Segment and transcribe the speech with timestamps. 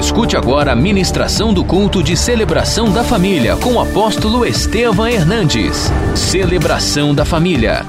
[0.00, 5.76] Escute agora a ministração do culto de celebração da família com o apóstolo Estevam Hernandes.
[6.16, 7.82] Celebração da família.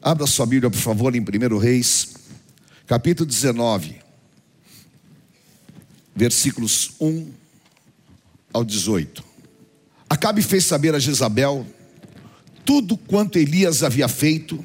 [0.00, 2.14] Abra sua Bíblia, por favor, em 1 Reis,
[2.86, 3.96] capítulo 19,
[6.14, 7.28] versículos 1
[8.52, 9.24] ao 18.
[10.08, 11.66] Acabe fez saber a Jezabel
[12.64, 14.64] tudo quanto Elias havia feito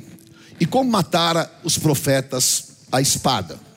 [0.59, 3.70] e como matara os profetas à espada.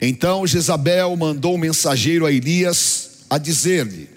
[0.00, 4.08] Então Jezabel mandou um mensageiro a Elias a dizer-lhe: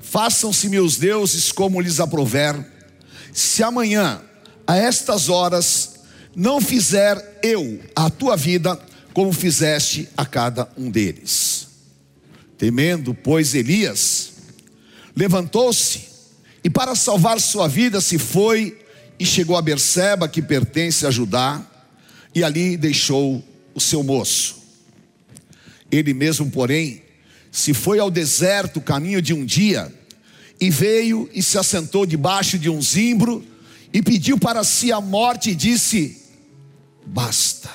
[0.00, 2.54] Façam-se meus deuses como lhes aprover,
[3.32, 4.20] se amanhã,
[4.66, 6.00] a estas horas,
[6.34, 8.78] não fizer eu a tua vida
[9.12, 11.68] como fizeste a cada um deles.
[12.56, 14.32] Temendo, pois, Elias,
[15.14, 16.08] levantou-se
[16.64, 18.78] e, para salvar sua vida, se foi
[19.18, 21.60] e chegou a Berseba, que pertence a Judá,
[22.34, 24.61] e ali deixou o seu moço.
[25.92, 27.02] Ele mesmo, porém,
[27.50, 29.94] se foi ao deserto, caminho de um dia,
[30.58, 33.44] e veio e se assentou debaixo de um zimbro,
[33.92, 36.16] e pediu para si a morte, e disse:
[37.04, 37.70] Basta,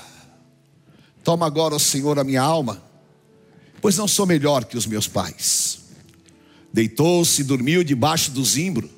[1.24, 2.84] toma agora, ó Senhor, a minha alma,
[3.80, 5.78] pois não sou melhor que os meus pais.
[6.74, 8.90] Deitou-se e dormiu debaixo do zimbro,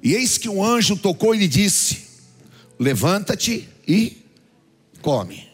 [0.00, 2.04] e eis que um anjo tocou e lhe disse:
[2.78, 4.16] Levanta-te e
[5.02, 5.48] come.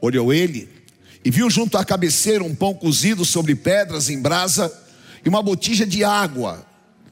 [0.00, 0.73] Olhou ele
[1.24, 4.72] e viu junto à cabeceira um pão cozido sobre pedras em brasa
[5.24, 6.66] e uma botija de água.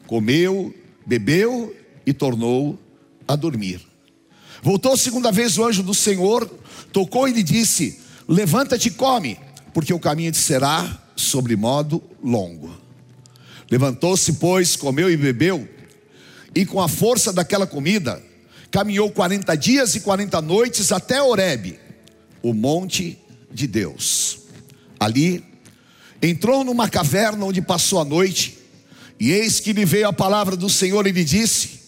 [0.06, 0.74] Comeu,
[1.06, 1.74] bebeu
[2.04, 2.78] e tornou
[3.26, 3.80] a dormir.
[4.62, 6.48] Voltou segunda vez o anjo do Senhor,
[6.92, 9.38] tocou e lhe disse: Levanta-te e come,
[9.72, 12.70] porque o caminho te será sobre modo longo.
[13.70, 15.66] Levantou-se, pois, comeu e bebeu,
[16.54, 18.22] e com a força daquela comida,
[18.70, 21.78] caminhou 40 dias e 40 noites até Horebe,
[22.42, 23.18] o monte
[23.52, 24.38] de Deus.
[24.98, 25.44] Ali
[26.22, 28.58] entrou numa caverna onde passou a noite,
[29.18, 31.80] e eis que lhe veio a palavra do Senhor e lhe disse: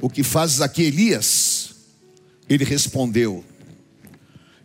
[0.00, 1.70] O que fazes aqui, Elias?
[2.48, 3.44] Ele respondeu: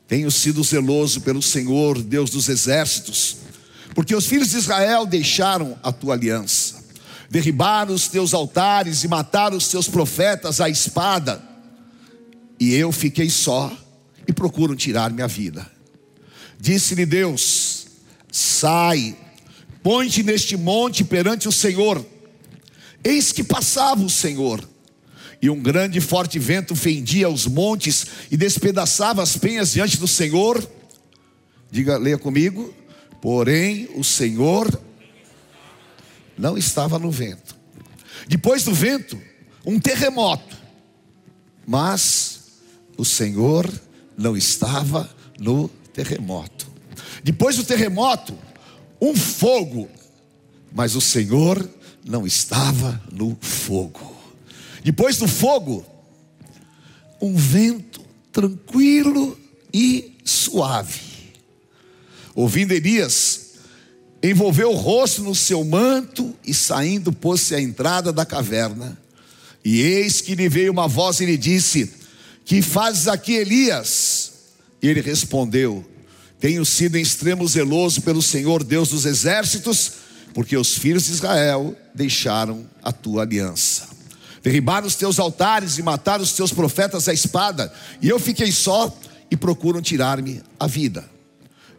[0.08, 3.38] Tenho sido zeloso pelo Senhor, Deus dos exércitos,
[3.94, 6.84] porque os filhos de Israel deixaram a tua aliança,
[7.30, 11.42] derribaram os teus altares e mataram os teus profetas à espada,
[12.60, 13.76] e eu fiquei só
[14.28, 15.73] e procuram tirar minha vida.
[16.64, 17.88] Disse-lhe Deus:
[18.32, 19.18] Sai,
[19.84, 22.06] põe-te neste monte perante o Senhor.
[23.04, 24.66] Eis que passava o Senhor,
[25.42, 30.08] e um grande e forte vento fendia os montes e despedaçava as penhas diante do
[30.08, 30.66] Senhor.
[31.70, 32.74] Diga, leia comigo.
[33.22, 34.82] Porém, o Senhor
[36.38, 37.58] não estava no vento.
[38.26, 39.22] Depois do vento,
[39.66, 40.56] um terremoto.
[41.68, 42.40] Mas
[42.98, 43.70] o Senhor
[44.18, 46.68] não estava no terremoto.
[47.24, 48.38] Depois do terremoto,
[49.00, 49.90] um fogo,
[50.72, 51.70] mas o Senhor
[52.06, 54.14] não estava no fogo.
[54.84, 55.86] Depois do fogo,
[57.22, 58.02] um vento
[58.32, 59.40] tranquilo
[59.74, 61.02] e suave.
[62.36, 63.52] Ouvindo Elias,
[64.22, 68.98] envolveu o rosto no seu manto e saindo pôs-se à entrada da caverna.
[69.64, 71.94] E eis que lhe veio uma voz e lhe disse:
[72.44, 74.33] Que fazes aqui, Elias?
[74.84, 75.84] E ele respondeu:
[76.42, 79.94] Tenho sido em extremo zeloso pelo Senhor Deus dos exércitos,
[80.34, 83.88] porque os filhos de Israel deixaram a tua aliança.
[84.44, 87.72] Derribaram os teus altares e mataram os teus profetas à espada,
[88.02, 88.94] e eu fiquei só
[89.32, 91.10] e procuram tirar-me a vida.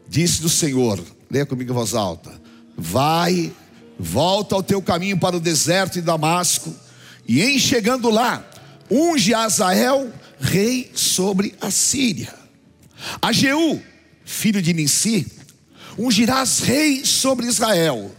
[0.09, 2.33] Disse do Senhor, leia comigo em voz alta:
[2.75, 3.53] Vai,
[3.99, 6.75] volta ao teu caminho para o deserto de Damasco,
[7.29, 8.43] e em chegando lá,
[8.91, 10.11] unge Azael
[10.41, 12.44] rei sobre a Síria.
[13.21, 13.83] A Jeú,
[14.25, 15.27] filho de Nissi,
[15.99, 18.15] ungirás rei sobre Israel.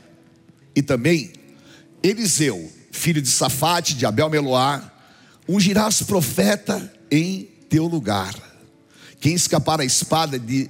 [0.75, 1.31] E também
[2.03, 4.91] Eliseu, filho de Safate, de Abel Meloá,
[5.47, 8.33] ungirás profeta em teu lugar.
[9.19, 10.69] Quem escapar a espada de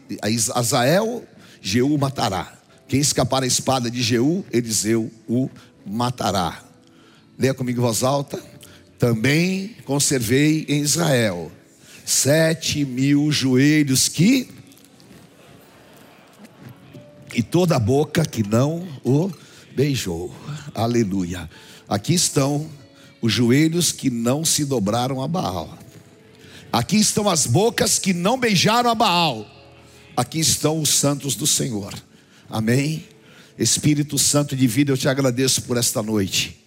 [0.54, 1.26] Azael,
[1.62, 2.54] Jeú matará.
[2.88, 5.50] Quem escapar a espada de Jeú, Eliseu o
[5.86, 6.64] matará.
[7.38, 8.42] Leia comigo em voz alta.
[8.98, 11.52] Também conservei em Israel
[12.06, 14.48] sete mil joelhos que
[17.34, 19.30] e toda a boca que não o
[19.76, 20.34] beijou.
[20.74, 21.50] Aleluia.
[21.90, 22.70] Aqui estão
[23.22, 25.78] os joelhos que não se dobraram a Baal.
[26.72, 29.46] Aqui estão as bocas que não beijaram a Baal.
[30.16, 31.94] Aqui estão os santos do Senhor.
[32.50, 33.06] Amém.
[33.58, 36.58] Espírito Santo de vida, eu te agradeço por esta noite.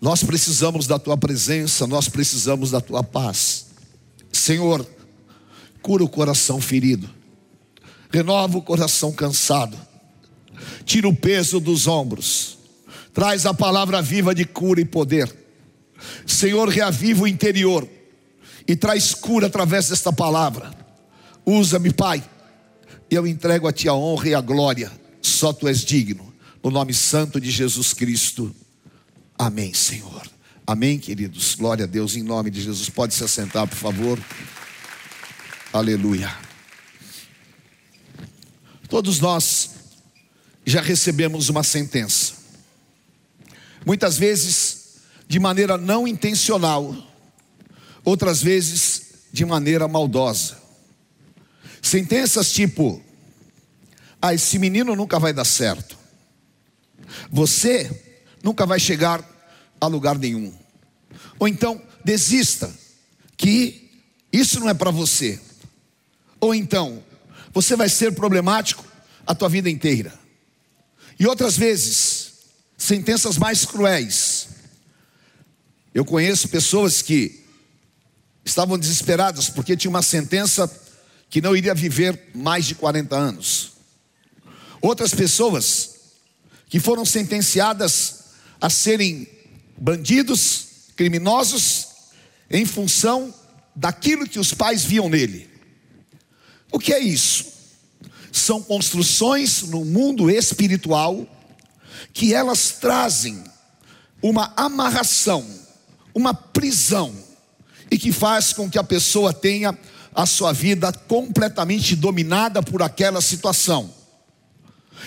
[0.00, 3.65] Nós precisamos da tua presença, nós precisamos da tua paz.
[4.36, 4.86] Senhor,
[5.82, 7.08] cura o coração ferido.
[8.10, 9.76] renova o coração cansado,
[10.84, 12.58] tira o peso dos ombros,
[13.12, 15.34] traz a palavra viva de cura e poder.
[16.26, 17.88] Senhor, reaviva o interior
[18.66, 20.70] e traz cura através desta palavra.
[21.44, 22.22] Usa-me, Pai,
[23.10, 24.90] e eu entrego a Ti a honra e a glória,
[25.20, 28.54] só Tu és digno, no nome santo de Jesus Cristo.
[29.38, 30.35] Amém, Senhor.
[30.68, 31.54] Amém, queridos.
[31.54, 32.90] Glória a Deus em nome de Jesus.
[32.90, 34.20] Pode se assentar, por favor.
[35.72, 36.36] Aleluia.
[38.88, 39.70] Todos nós
[40.64, 42.32] já recebemos uma sentença.
[43.86, 44.96] Muitas vezes
[45.28, 46.96] de maneira não intencional,
[48.04, 50.60] outras vezes de maneira maldosa.
[51.80, 53.00] Sentenças tipo:
[54.20, 55.96] Ah, esse menino nunca vai dar certo.
[57.30, 59.35] Você nunca vai chegar
[59.80, 60.54] a lugar nenhum.
[61.38, 62.72] Ou então, desista,
[63.36, 63.90] que
[64.32, 65.40] isso não é para você.
[66.40, 67.02] Ou então,
[67.52, 68.84] você vai ser problemático
[69.26, 70.12] a tua vida inteira.
[71.18, 72.32] E outras vezes,
[72.76, 74.48] sentenças mais cruéis.
[75.94, 77.44] Eu conheço pessoas que
[78.44, 80.70] estavam desesperadas porque tinha uma sentença
[81.30, 83.72] que não iria viver mais de 40 anos.
[84.80, 85.96] Outras pessoas
[86.68, 88.24] que foram sentenciadas
[88.60, 89.26] a serem
[89.76, 91.88] bandidos, criminosos,
[92.50, 93.34] em função
[93.74, 95.50] daquilo que os pais viam nele.
[96.72, 97.46] O que é isso?
[98.32, 101.26] São construções no mundo espiritual
[102.12, 103.42] que elas trazem
[104.22, 105.46] uma amarração,
[106.14, 107.14] uma prisão,
[107.90, 109.76] e que faz com que a pessoa tenha
[110.14, 113.92] a sua vida completamente dominada por aquela situação.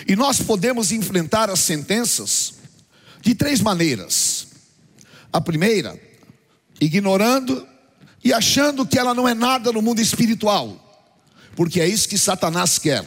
[0.06, 2.54] E nós podemos enfrentar as sentenças
[3.20, 4.39] de três maneiras.
[5.32, 6.00] A primeira,
[6.80, 7.66] ignorando
[8.22, 10.76] e achando que ela não é nada no mundo espiritual,
[11.56, 13.04] porque é isso que Satanás quer.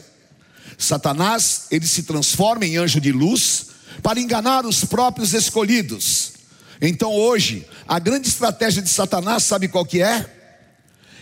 [0.77, 3.67] Satanás, ele se transforma em anjo de luz
[4.01, 6.33] para enganar os próprios escolhidos.
[6.81, 10.25] Então hoje, a grande estratégia de Satanás, sabe qual que é?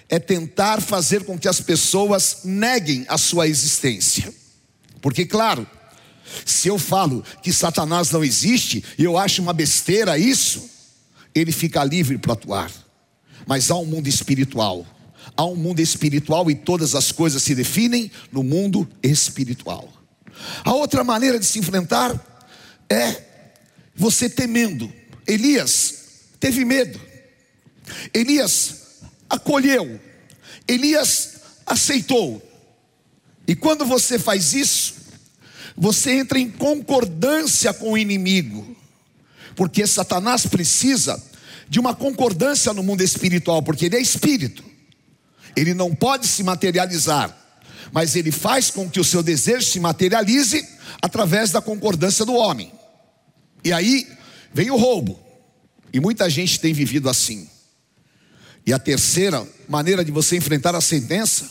[0.09, 4.33] É tentar fazer com que as pessoas neguem a sua existência.
[5.01, 5.67] Porque claro,
[6.45, 10.69] se eu falo que Satanás não existe e eu acho uma besteira isso,
[11.33, 12.71] ele fica livre para atuar.
[13.47, 14.85] Mas há um mundo espiritual.
[15.35, 19.91] Há um mundo espiritual e todas as coisas se definem no mundo espiritual.
[20.63, 22.19] A outra maneira de se enfrentar
[22.89, 23.21] é
[23.95, 24.91] você temendo.
[25.27, 25.95] Elias
[26.39, 26.99] teve medo.
[28.13, 28.99] Elias
[29.29, 29.99] acolheu.
[30.67, 32.41] Elias aceitou.
[33.47, 34.95] E quando você faz isso,
[35.75, 38.70] você entra em concordância com o inimigo,
[39.61, 41.23] porque Satanás precisa
[41.69, 44.63] de uma concordância no mundo espiritual, porque ele é espírito,
[45.55, 47.31] ele não pode se materializar,
[47.91, 50.67] mas ele faz com que o seu desejo se materialize
[50.99, 52.71] através da concordância do homem.
[53.63, 54.07] E aí
[54.51, 55.19] vem o roubo,
[55.93, 57.47] e muita gente tem vivido assim.
[58.65, 61.47] E a terceira maneira de você enfrentar a sentença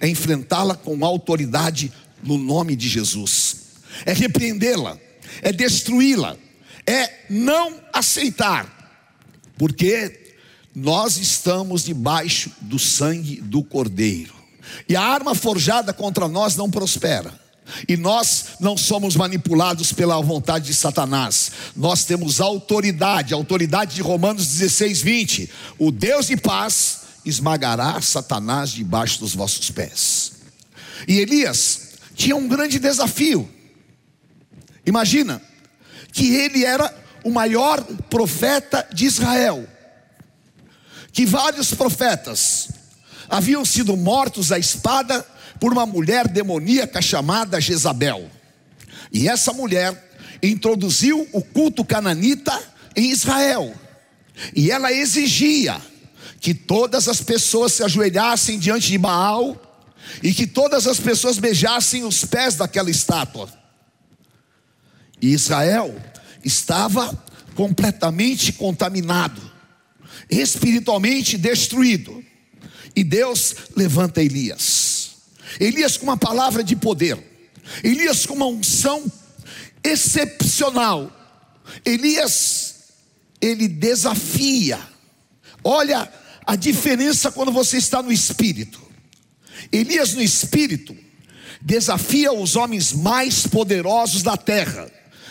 [0.00, 1.92] é enfrentá-la com autoridade
[2.22, 3.56] no nome de Jesus,
[4.06, 4.96] é repreendê-la,
[5.42, 6.34] é destruí-la,
[6.88, 8.66] é não aceitar,
[9.58, 10.32] porque
[10.74, 14.34] nós estamos debaixo do sangue do Cordeiro,
[14.88, 17.46] e a arma forjada contra nós não prospera.
[17.86, 21.52] E nós não somos manipulados pela vontade de Satanás.
[21.76, 25.50] Nós temos autoridade, autoridade de Romanos 16, 20.
[25.78, 30.32] O Deus de paz esmagará Satanás debaixo dos vossos pés.
[31.06, 33.46] E Elias tinha um grande desafio.
[34.86, 35.42] Imagina
[36.12, 39.68] que ele era o maior profeta de Israel,
[41.12, 42.68] que vários profetas
[43.28, 45.24] haviam sido mortos à espada
[45.60, 48.30] por uma mulher demoníaca chamada Jezabel.
[49.12, 50.10] E essa mulher
[50.42, 52.58] introduziu o culto cananita
[52.94, 53.74] em Israel.
[54.54, 55.80] E ela exigia
[56.40, 59.60] que todas as pessoas se ajoelhassem diante de Baal
[60.22, 63.48] e que todas as pessoas beijassem os pés daquela estátua.
[65.20, 65.94] E Israel
[66.44, 67.16] estava
[67.54, 69.40] completamente contaminado,
[70.30, 72.24] espiritualmente destruído.
[72.94, 75.10] E Deus levanta Elias.
[75.58, 77.18] Elias com uma palavra de poder.
[77.82, 79.04] Elias com uma unção
[79.82, 81.12] excepcional.
[81.84, 82.74] Elias,
[83.40, 84.78] ele desafia.
[85.62, 86.10] Olha
[86.46, 88.80] a diferença quando você está no espírito.
[89.70, 90.96] Elias, no espírito,
[91.60, 94.90] desafia os homens mais poderosos da terra,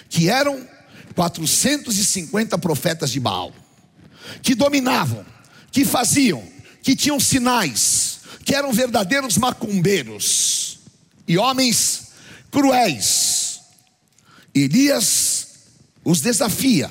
[0.09, 0.67] que eram
[1.15, 3.53] 450 profetas de Baal,
[4.41, 5.25] que dominavam,
[5.71, 6.43] que faziam,
[6.81, 10.79] que tinham sinais, que eram verdadeiros macumbeiros.
[11.27, 12.07] e homens
[12.49, 13.59] cruéis.
[14.55, 15.47] Elias
[16.03, 16.89] os desafia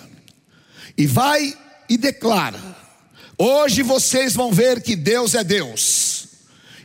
[0.96, 1.56] e vai
[1.88, 2.60] e declara:
[3.38, 6.28] Hoje vocês vão ver que Deus é Deus,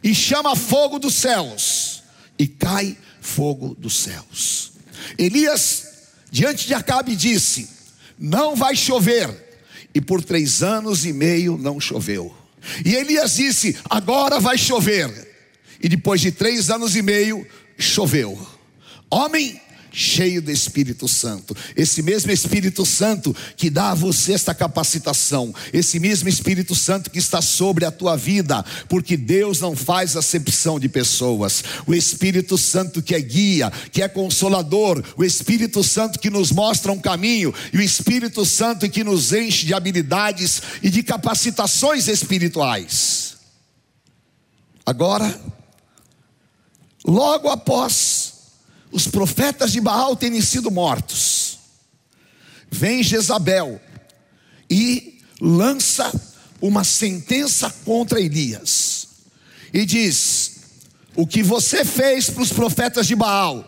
[0.03, 2.03] e chama fogo dos céus,
[2.37, 4.71] e cai fogo dos céus.
[5.17, 6.00] Elias,
[6.31, 7.69] diante de Acabe, disse:
[8.17, 9.29] Não vai chover,
[9.93, 12.33] e por três anos e meio não choveu.
[12.85, 15.29] E Elias disse: Agora vai chover.
[15.83, 17.45] E depois de três anos e meio,
[17.77, 18.39] choveu.
[19.09, 19.59] Homem
[19.91, 21.55] cheio do Espírito Santo.
[21.75, 27.19] Esse mesmo Espírito Santo que dá a você esta capacitação, esse mesmo Espírito Santo que
[27.19, 31.63] está sobre a tua vida, porque Deus não faz acepção de pessoas.
[31.85, 36.91] O Espírito Santo que é guia, que é consolador, o Espírito Santo que nos mostra
[36.91, 43.35] um caminho e o Espírito Santo que nos enche de habilidades e de capacitações espirituais.
[44.85, 45.39] Agora,
[47.05, 48.40] logo após
[48.91, 51.59] os profetas de Baal terem sido mortos,
[52.69, 53.81] vem Jezabel
[54.69, 56.11] e lança
[56.61, 59.07] uma sentença contra Elias.
[59.73, 60.59] E diz:
[61.15, 63.65] O que você fez para os profetas de Baal,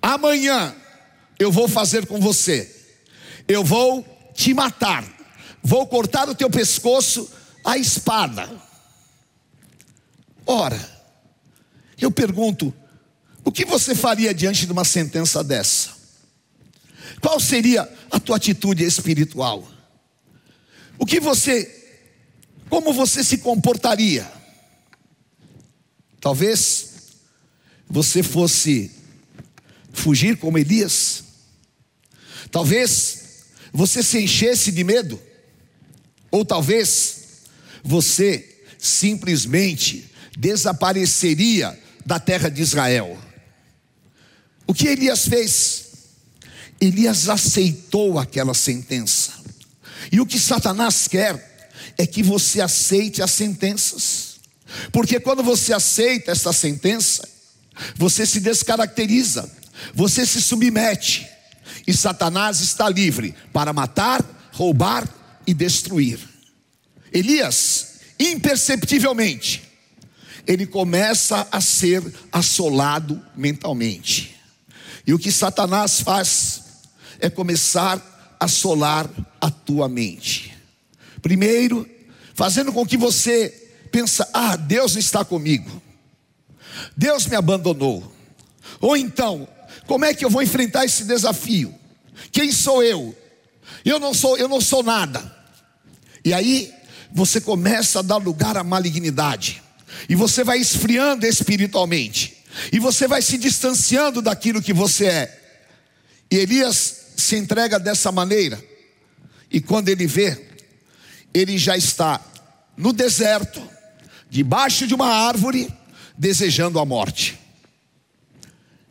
[0.00, 0.74] amanhã
[1.38, 2.74] eu vou fazer com você,
[3.46, 4.04] eu vou
[4.34, 5.04] te matar,
[5.62, 7.30] vou cortar o teu pescoço
[7.64, 8.48] à espada.
[10.46, 10.78] Ora,
[12.00, 12.72] eu pergunto,
[13.46, 15.90] o que você faria diante de uma sentença dessa?
[17.20, 19.64] Qual seria a tua atitude espiritual?
[20.98, 21.72] O que você,
[22.68, 24.28] como você se comportaria?
[26.20, 26.88] Talvez
[27.88, 28.90] você fosse
[29.92, 31.22] fugir como Elias.
[32.50, 35.22] Talvez você se enchesse de medo.
[36.32, 37.44] Ou talvez
[37.84, 43.16] você simplesmente desapareceria da terra de Israel.
[44.66, 45.86] O que Elias fez?
[46.80, 49.32] Elias aceitou aquela sentença.
[50.10, 54.36] E o que Satanás quer é que você aceite as sentenças.
[54.92, 57.26] Porque quando você aceita essa sentença,
[57.94, 59.50] você se descaracteriza,
[59.94, 61.26] você se submete.
[61.86, 65.08] E Satanás está livre para matar, roubar
[65.46, 66.18] e destruir.
[67.12, 69.62] Elias, imperceptivelmente,
[70.46, 74.35] ele começa a ser assolado mentalmente.
[75.06, 76.62] E o que Satanás faz
[77.20, 79.08] é começar a solar
[79.40, 80.56] a tua mente.
[81.22, 81.88] Primeiro,
[82.34, 83.48] fazendo com que você
[83.90, 85.82] pensa: "Ah, Deus está comigo.
[86.96, 88.12] Deus me abandonou".
[88.80, 89.48] Ou então,
[89.86, 91.74] como é que eu vou enfrentar esse desafio?
[92.32, 93.16] Quem sou eu?
[93.84, 95.34] Eu não sou, eu não sou nada.
[96.24, 96.72] E aí
[97.12, 99.62] você começa a dar lugar à malignidade.
[100.08, 102.35] E você vai esfriando espiritualmente.
[102.72, 105.42] E você vai se distanciando daquilo que você é.
[106.30, 108.62] E Elias se entrega dessa maneira.
[109.50, 110.46] E quando ele vê,
[111.32, 112.20] ele já está
[112.76, 113.62] no deserto,
[114.28, 115.72] debaixo de uma árvore,
[116.16, 117.38] desejando a morte.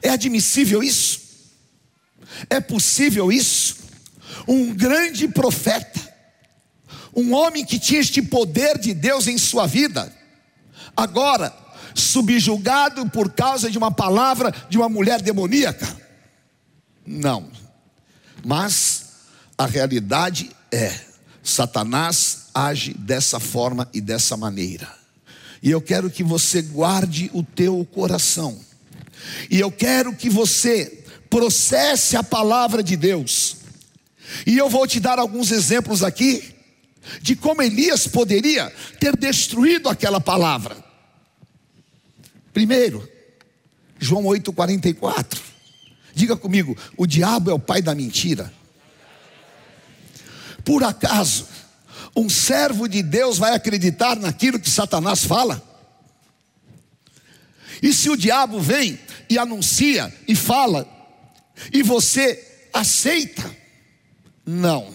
[0.01, 1.21] É admissível isso?
[2.49, 3.77] É possível isso?
[4.47, 6.13] Um grande profeta,
[7.15, 10.13] um homem que tinha este poder de Deus em sua vida,
[10.95, 11.64] agora
[11.95, 15.87] subjugado por causa de uma palavra de uma mulher demoníaca?
[17.05, 17.49] Não.
[18.43, 19.05] Mas
[19.57, 20.93] a realidade é:
[21.41, 24.87] Satanás age dessa forma e dessa maneira.
[25.63, 28.59] E eu quero que você guarde o teu coração.
[29.49, 33.57] E eu quero que você processe a palavra de Deus.
[34.45, 36.53] E eu vou te dar alguns exemplos aqui
[37.21, 40.75] de como Elias poderia ter destruído aquela palavra.
[42.55, 43.05] Primeiro,
[43.99, 45.37] João 8,44.
[46.13, 48.51] Diga comigo: o diabo é o pai da mentira.
[50.63, 51.45] Por acaso,
[52.15, 55.61] um servo de Deus vai acreditar naquilo que Satanás fala?
[57.83, 58.97] E se o diabo vem
[59.29, 60.87] e anuncia e fala,
[61.73, 63.53] e você aceita?
[64.45, 64.93] Não.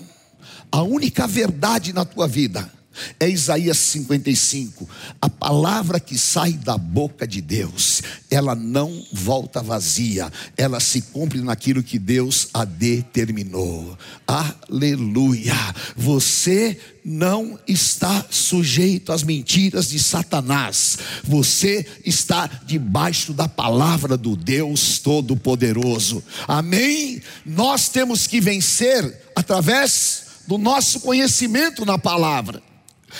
[0.72, 2.72] A única verdade na tua vida
[3.18, 4.88] é Isaías 55.
[5.20, 11.40] A palavra que sai da boca de Deus, ela não volta vazia, ela se cumpre
[11.40, 13.96] naquilo que Deus a determinou.
[14.26, 15.54] Aleluia!
[15.96, 24.98] Você não está sujeito às mentiras de Satanás, você está debaixo da palavra do Deus
[24.98, 26.22] Todo-Poderoso.
[26.46, 27.22] Amém?
[27.44, 32.62] Nós temos que vencer através do nosso conhecimento na palavra.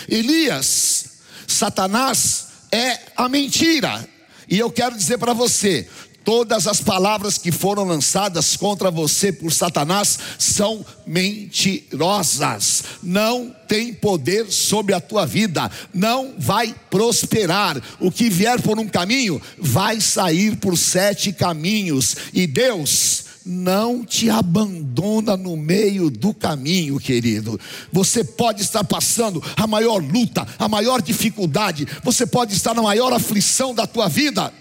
[0.09, 1.05] Elias,
[1.47, 4.09] Satanás é a mentira.
[4.49, 5.89] E eu quero dizer para você:
[6.25, 14.51] Todas as palavras que foram lançadas contra você por Satanás são mentirosas, não tem poder
[14.53, 17.81] sobre a tua vida, não vai prosperar.
[17.99, 24.31] O que vier por um caminho vai sair por sete caminhos, e Deus não te
[24.31, 27.59] abandona no meio do caminho, querido.
[27.93, 33.13] Você pode estar passando a maior luta, a maior dificuldade, você pode estar na maior
[33.13, 34.53] aflição da tua vida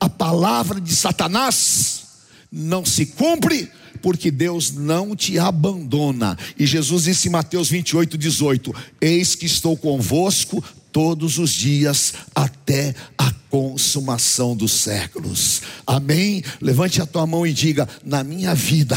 [0.00, 2.02] a palavra de Satanás
[2.50, 3.68] não se cumpre,
[4.00, 6.38] porque Deus não te abandona.
[6.58, 12.94] E Jesus disse em Mateus 28, 18: Eis que estou convosco todos os dias até
[13.16, 15.62] a consumação dos séculos.
[15.86, 16.42] Amém?
[16.60, 18.96] Levante a tua mão e diga: Na minha vida,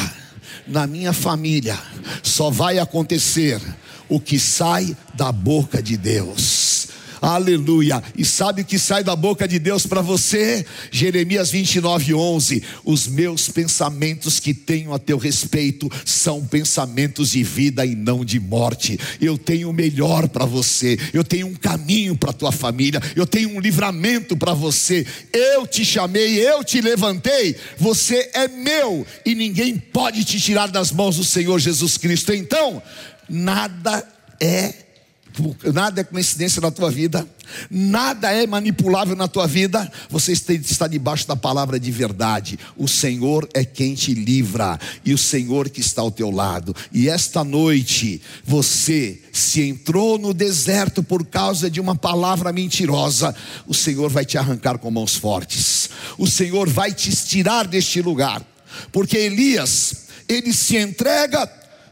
[0.68, 1.78] na minha família,
[2.24, 3.62] só vai acontecer
[4.10, 6.81] o que sai da boca de Deus.
[7.22, 8.02] Aleluia.
[8.18, 10.66] E sabe o que sai da boca de Deus para você?
[10.90, 12.64] Jeremias 29, 11.
[12.84, 18.40] Os meus pensamentos que tenho a teu respeito são pensamentos de vida e não de
[18.40, 19.00] morte.
[19.22, 20.98] Eu tenho o melhor para você.
[21.14, 23.00] Eu tenho um caminho para tua família.
[23.16, 25.06] Eu tenho um livramento para você.
[25.32, 27.56] Eu te chamei, eu te levantei.
[27.78, 32.34] Você é meu e ninguém pode te tirar das mãos do Senhor Jesus Cristo.
[32.34, 32.82] Então,
[33.30, 34.04] nada
[34.40, 34.74] é
[35.74, 37.28] nada é coincidência na tua vida,
[37.70, 42.60] nada é manipulável na tua vida, você está debaixo da palavra de verdade.
[42.76, 46.76] O Senhor é quem te livra e o Senhor que está ao teu lado.
[46.92, 53.36] E esta noite você se entrou no deserto por causa de uma palavra mentirosa,
[53.68, 55.90] o Senhor vai te arrancar com mãos fortes.
[56.18, 58.46] O Senhor vai te tirar deste lugar,
[58.92, 61.50] porque Elias, ele se entrega,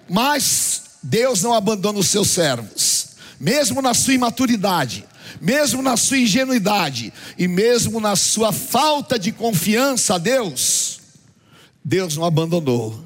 [0.09, 2.98] mas Deus não abandona os seus servos
[3.39, 5.05] mesmo na sua imaturidade,
[5.39, 10.99] mesmo na sua ingenuidade e mesmo na sua falta de confiança a Deus,
[11.83, 13.03] Deus não abandonou.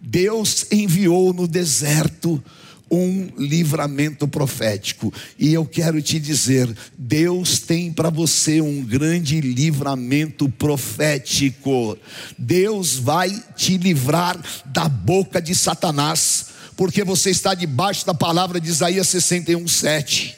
[0.00, 2.42] Deus enviou no deserto
[2.90, 5.14] um livramento profético.
[5.38, 11.96] E eu quero te dizer, Deus tem para você um grande livramento profético.
[12.36, 16.49] Deus vai te livrar da boca de Satanás
[16.80, 20.34] porque você está debaixo da palavra de Isaías 61, 7.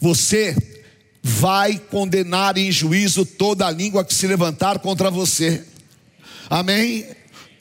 [0.00, 0.56] Você
[1.20, 5.64] vai condenar em juízo toda a língua que se levantar contra você.
[6.48, 7.04] Amém?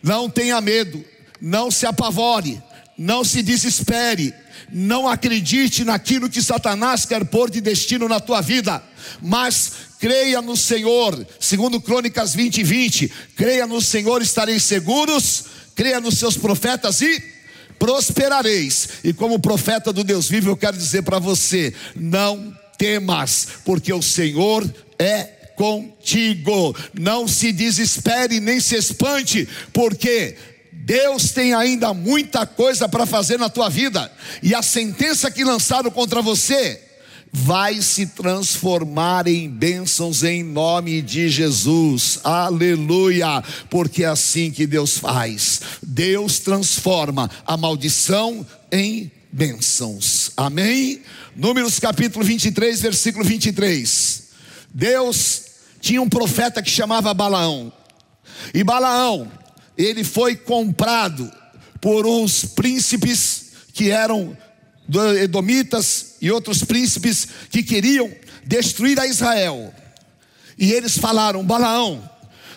[0.04, 1.04] Não tenha medo,
[1.42, 2.62] não se apavore,
[2.96, 4.32] não se desespere,
[4.72, 8.84] não acredite naquilo que Satanás quer pôr de destino na tua vida,
[9.24, 16.20] mas creia no Senhor, segundo Crônicas 20, 20, creia no Senhor, estareis seguros, creia nos
[16.20, 17.33] seus profetas e
[17.84, 18.88] prosperareis.
[19.04, 24.02] E como profeta do Deus vivo, eu quero dizer para você: não temas, porque o
[24.02, 24.64] Senhor
[24.98, 25.24] é
[25.58, 26.74] contigo.
[26.98, 30.38] Não se desespere nem se espante, porque
[30.72, 34.10] Deus tem ainda muita coisa para fazer na tua vida,
[34.42, 36.80] e a sentença que lançaram contra você
[37.36, 42.20] vai se transformar em bênçãos em nome de Jesus.
[42.24, 43.44] Aleluia!
[43.72, 45.62] Porque é assim que Deus faz.
[45.82, 50.32] Deus transforma a maldição em bênçãos.
[50.38, 51.02] Amém?
[51.36, 54.24] Números capítulo 23, versículo 23.
[54.72, 55.42] Deus
[55.82, 57.74] tinha um profeta que chamava Balaão.
[58.54, 59.32] E Balaão,
[59.76, 61.32] ele foi comprado
[61.82, 63.44] por uns príncipes
[63.74, 64.38] que eram
[65.22, 68.12] edomitas e outros príncipes que queriam
[68.46, 69.74] destruir a Israel.
[70.58, 72.10] E eles falaram: Balaão,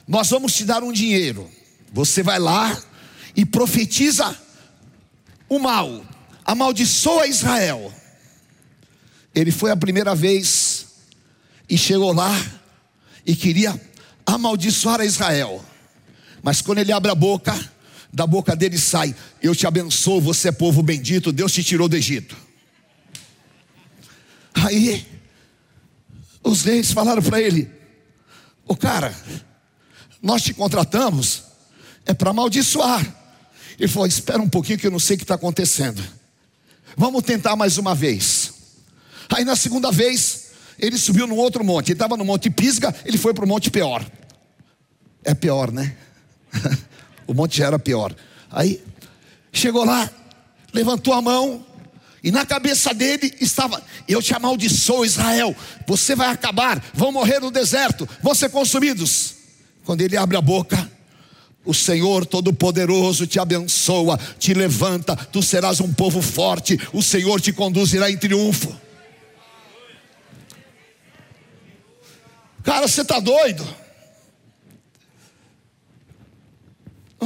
[0.06, 1.50] nós vamos te dar um dinheiro.
[1.92, 2.80] Você vai lá
[3.34, 4.36] e profetiza
[5.48, 6.04] o mal,
[6.44, 7.92] amaldiçoa Israel.
[9.34, 10.86] Ele foi a primeira vez
[11.68, 12.32] e chegou lá
[13.24, 13.78] e queria
[14.24, 15.64] amaldiçoar a Israel.
[16.42, 17.54] Mas quando ele abre a boca,
[18.16, 21.96] da boca dele sai: Eu te abençoo, você é povo bendito, Deus te tirou do
[21.96, 22.34] Egito.
[24.54, 25.06] Aí,
[26.42, 27.70] os reis falaram para ele:
[28.66, 29.14] Ô cara,
[30.22, 31.42] nós te contratamos,
[32.06, 33.04] é para amaldiçoar.
[33.78, 36.02] Ele falou: Espera um pouquinho que eu não sei o que está acontecendo.
[36.96, 38.54] Vamos tentar mais uma vez.
[39.28, 41.88] Aí na segunda vez, ele subiu num outro monte.
[41.88, 44.10] Ele estava no Monte Pisga, ele foi para o Monte Peor.
[45.22, 45.94] É pior, né?
[47.26, 48.14] O monte já era pior.
[48.50, 48.82] Aí
[49.52, 50.08] chegou lá,
[50.72, 51.64] levantou a mão,
[52.26, 55.54] e na cabeça dele estava: Eu te amaldiçoo, Israel,
[55.86, 59.34] você vai acabar, vão morrer no deserto, vão ser consumidos.
[59.84, 60.90] Quando ele abre a boca,
[61.64, 67.52] o Senhor Todo-Poderoso te abençoa, te levanta, tu serás um povo forte, o Senhor te
[67.52, 68.74] conduzirá em triunfo.
[72.64, 73.64] Cara, você está doido?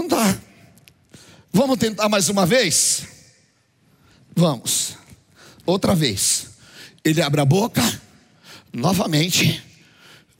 [0.00, 0.34] Não dá.
[1.52, 3.02] Vamos tentar mais uma vez?
[4.34, 4.96] Vamos.
[5.66, 6.46] Outra vez.
[7.04, 7.82] Ele abre a boca,
[8.72, 9.62] novamente.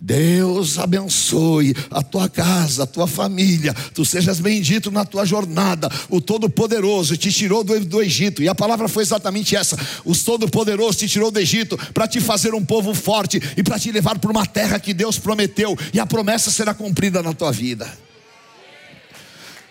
[0.03, 5.91] Deus abençoe a tua casa, a tua família, tu sejas bendito na tua jornada.
[6.09, 11.01] O Todo-Poderoso te tirou do, do, Egito, e a palavra foi exatamente essa: o Todo-Poderoso
[11.01, 14.31] te tirou do Egito para te fazer um povo forte e para te levar para
[14.31, 17.87] uma terra que Deus prometeu, e a promessa será cumprida na tua vida.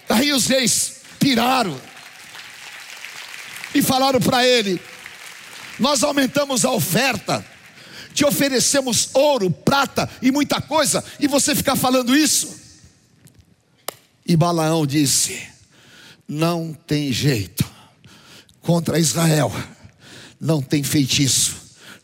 [0.09, 1.79] Aí os reis piraram
[3.73, 4.81] e falaram para ele:
[5.79, 7.45] Nós aumentamos a oferta
[8.19, 12.53] te oferecemos ouro, prata e muita coisa, e você ficar falando isso?
[14.25, 15.41] E Balaão disse:
[16.27, 17.65] Não tem jeito,
[18.61, 19.49] contra Israel,
[20.37, 21.58] não tem feitiço,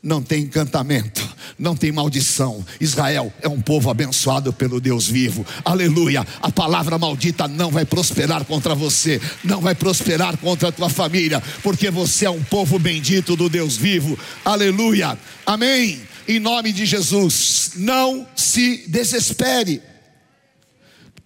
[0.06, 2.64] não tem encantamento, não tem maldição.
[2.80, 5.44] Israel é um povo abençoado pelo Deus vivo.
[5.66, 6.24] Aleluia.
[6.44, 11.42] A palavra maldita não vai prosperar contra você, não vai prosperar contra a tua família,
[11.64, 14.18] porque você é um povo bendito do Deus vivo.
[14.46, 15.18] Aleluia.
[15.44, 16.00] Amém.
[16.28, 19.82] Em nome de Jesus, não se desespere.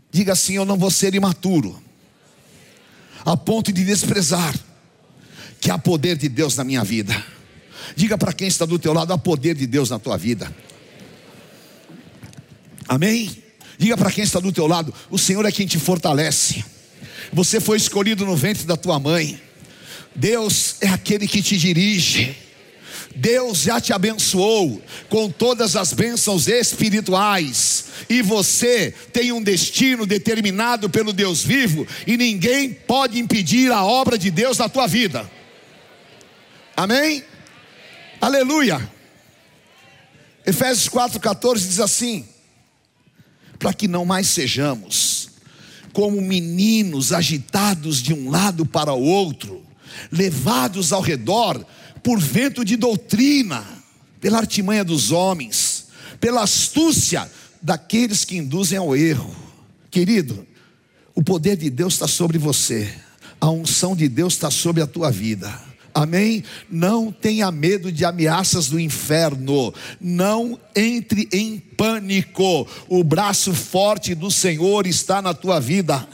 [0.09, 1.77] Diga assim: Eu não vou ser imaturo,
[3.25, 4.55] a ponto de desprezar
[5.59, 7.38] que há poder de Deus na minha vida.
[7.95, 10.53] Diga para quem está do teu lado: há poder de Deus na tua vida.
[12.87, 13.43] Amém?
[13.77, 16.63] Diga para quem está do teu lado: o Senhor é quem te fortalece.
[17.31, 19.39] Você foi escolhido no ventre da tua mãe.
[20.15, 22.35] Deus é aquele que te dirige.
[23.15, 30.89] Deus já te abençoou com todas as bênçãos espirituais, e você tem um destino determinado
[30.89, 35.29] pelo Deus vivo, e ninguém pode impedir a obra de Deus na tua vida.
[36.77, 37.23] Amém?
[38.21, 38.89] Aleluia.
[40.45, 42.25] Efésios 4,14 diz assim:
[43.59, 45.29] para que não mais sejamos
[45.91, 49.63] como meninos agitados de um lado para o outro,
[50.11, 51.65] levados ao redor
[52.03, 53.65] por vento de doutrina,
[54.21, 55.87] pela artimanha dos homens,
[56.19, 57.29] pela astúcia
[57.61, 59.35] daqueles que induzem ao erro.
[59.89, 60.47] Querido,
[61.15, 62.93] o poder de Deus está sobre você,
[63.41, 65.68] a unção de Deus está sobre a tua vida.
[65.93, 66.43] Amém?
[66.69, 69.73] Não tenha medo de ameaças do inferno.
[69.99, 72.67] Não entre em pânico.
[72.87, 76.07] O braço forte do Senhor está na tua vida.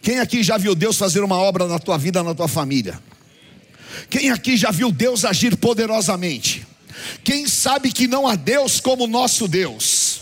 [0.00, 3.00] Quem aqui já viu Deus fazer uma obra na tua vida, na tua família?
[4.08, 6.66] Quem aqui já viu Deus agir poderosamente?
[7.22, 10.20] Quem sabe que não há Deus como nosso Deus?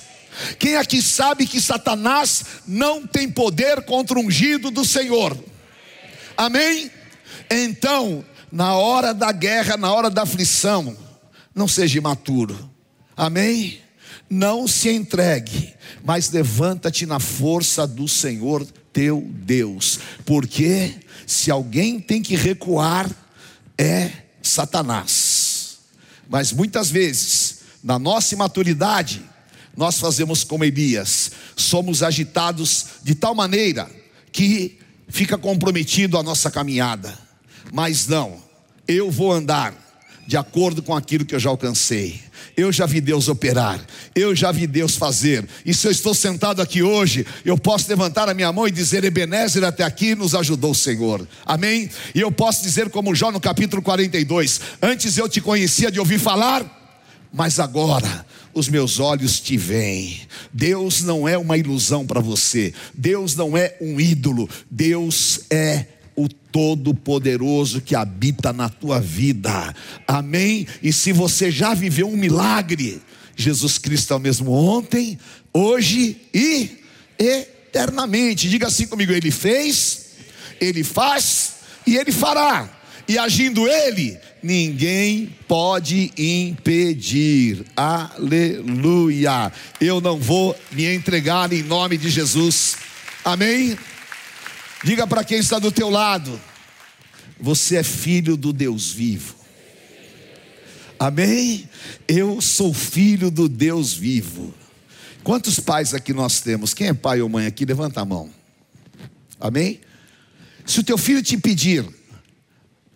[0.59, 5.37] Quem aqui sabe que Satanás não tem poder contra o ungido do Senhor?
[6.37, 6.91] Amém?
[7.51, 8.25] Então,
[8.57, 10.97] na hora da guerra, na hora da aflição,
[11.55, 12.71] não seja imaturo.
[13.15, 13.81] Amém?
[14.31, 20.95] Não se entregue, mas levanta-te na força do Senhor teu Deus, porque
[21.27, 23.11] se alguém tem que recuar,
[23.77, 24.11] é
[24.43, 25.81] Satanás.
[26.27, 29.23] Mas muitas vezes, na nossa imaturidade,
[29.77, 33.87] nós fazemos como Elias, somos agitados de tal maneira
[34.33, 37.19] que fica comprometido a nossa caminhada.
[37.71, 38.46] Mas não,
[38.87, 39.75] eu vou andar
[40.27, 42.21] de acordo com aquilo que eu já alcancei.
[42.57, 43.79] Eu já vi Deus operar,
[44.15, 45.47] eu já vi Deus fazer.
[45.65, 49.05] E se eu estou sentado aqui hoje, eu posso levantar a minha mão e dizer:
[49.05, 51.29] Ebenezer, até aqui nos ajudou o Senhor.
[51.45, 51.91] Amém?
[52.15, 56.19] E eu posso dizer, como Jó no capítulo 42: Antes eu te conhecia de ouvir
[56.19, 56.65] falar,
[57.31, 60.21] mas agora os meus olhos te veem.
[60.51, 65.87] Deus não é uma ilusão para você, Deus não é um ídolo, Deus é
[66.57, 69.77] Todo-Poderoso que habita na tua vida.
[70.09, 70.67] Amém?
[70.83, 73.03] E se você já viveu um milagre,
[73.37, 75.19] Jesus Cristo é o mesmo ontem,
[75.53, 76.79] hoje e
[77.19, 78.49] eternamente.
[78.49, 80.13] Diga assim comigo: Ele fez,
[80.59, 82.71] Ele faz e Ele fará.
[83.07, 87.67] E agindo Ele, ninguém pode impedir.
[87.77, 89.53] Aleluia.
[89.79, 92.77] Eu não vou me entregar em nome de Jesus.
[93.23, 93.77] Amém?
[94.87, 96.41] Diga para quem está do teu lado:
[97.41, 99.35] você é filho do Deus vivo.
[100.97, 101.69] Amém?
[102.07, 104.55] Eu sou filho do Deus vivo.
[105.25, 106.73] Quantos pais aqui nós temos?
[106.73, 107.65] Quem é pai ou mãe aqui?
[107.65, 108.31] Levanta a mão.
[109.41, 109.81] Amém?
[110.65, 111.85] Se o teu filho te pedir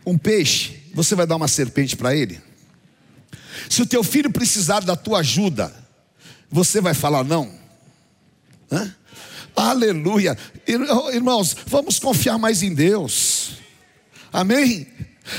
[0.07, 2.40] um peixe, você vai dar uma serpente para ele?
[3.68, 5.74] Se o teu filho precisar da tua ajuda,
[6.48, 7.53] você vai falar não?
[8.70, 8.94] Hã?
[9.54, 10.36] Aleluia.
[11.12, 13.52] Irmãos, vamos confiar mais em Deus.
[14.32, 14.86] Amém?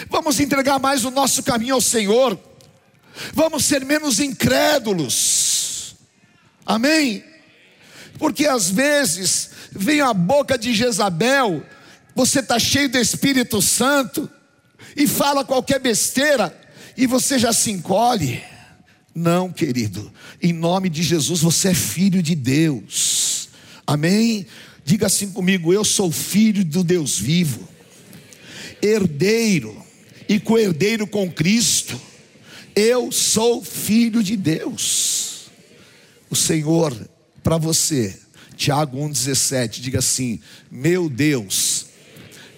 [0.10, 2.40] Vamos entregar mais o nosso caminho ao Senhor.
[3.34, 5.96] Vamos ser menos incrédulos.
[6.66, 7.24] Amém?
[8.18, 11.66] Porque às vezes vem a boca de Jezabel,
[12.16, 14.30] você está cheio do Espírito Santo
[14.96, 16.56] e fala qualquer besteira
[16.96, 18.44] e você já se encolhe.
[19.14, 23.31] Não, querido, em nome de Jesus você é filho de Deus,
[23.94, 24.46] amém?
[24.84, 27.68] Diga assim comigo: eu sou filho do Deus vivo,
[28.82, 29.76] herdeiro
[30.28, 32.00] e co-herdeiro com Cristo,
[32.76, 35.50] eu sou filho de Deus.
[36.30, 36.96] O Senhor,
[37.44, 38.18] para você,
[38.56, 41.88] Tiago 1,17, diga assim: Meu Deus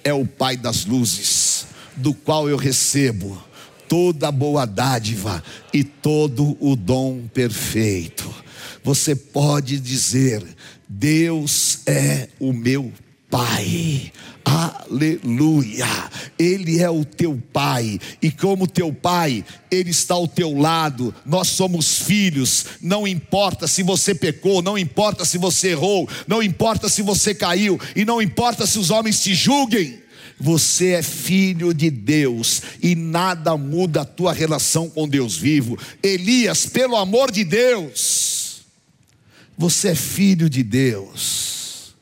[0.04, 1.66] é o Pai das luzes,
[1.96, 3.42] do qual eu recebo
[3.88, 8.34] toda boa dádiva e todo o dom perfeito.
[8.84, 10.44] Você pode dizer:
[10.96, 12.92] Deus é o meu
[13.30, 14.12] Pai.
[14.46, 15.88] Aleluia.
[16.38, 21.16] Ele é o teu pai e como teu pai, ele está ao teu lado.
[21.26, 22.66] Nós somos filhos.
[22.80, 27.80] Não importa se você pecou, não importa se você errou, não importa se você caiu
[27.96, 30.00] e não importa se os homens te julguem.
[30.40, 35.76] Você é filho de Deus e nada muda a tua relação com Deus vivo.
[36.04, 38.33] Elias, pelo amor de Deus,
[39.58, 41.96] você é filho de Deus.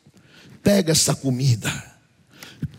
[0.63, 1.71] Pega essa comida,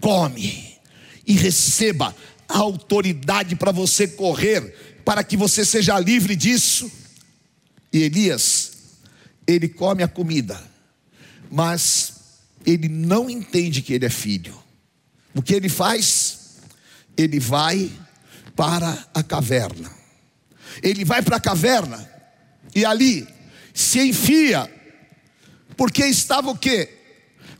[0.00, 0.78] come
[1.26, 2.14] e receba
[2.48, 6.90] a autoridade para você correr, para que você seja livre disso.
[7.92, 8.72] E Elias,
[9.46, 10.61] ele come a comida,
[11.50, 12.14] mas
[12.64, 14.56] ele não entende que ele é filho.
[15.35, 16.61] O que ele faz?
[17.16, 17.90] Ele vai
[18.54, 19.90] para a caverna.
[20.82, 22.08] Ele vai para a caverna
[22.74, 23.26] e ali
[23.72, 24.70] se enfia,
[25.76, 26.88] porque estava o que?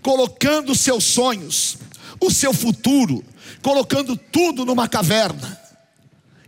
[0.03, 1.79] Colocando seus sonhos,
[2.21, 3.25] o seu futuro,
[3.63, 5.61] colocando tudo numa caverna.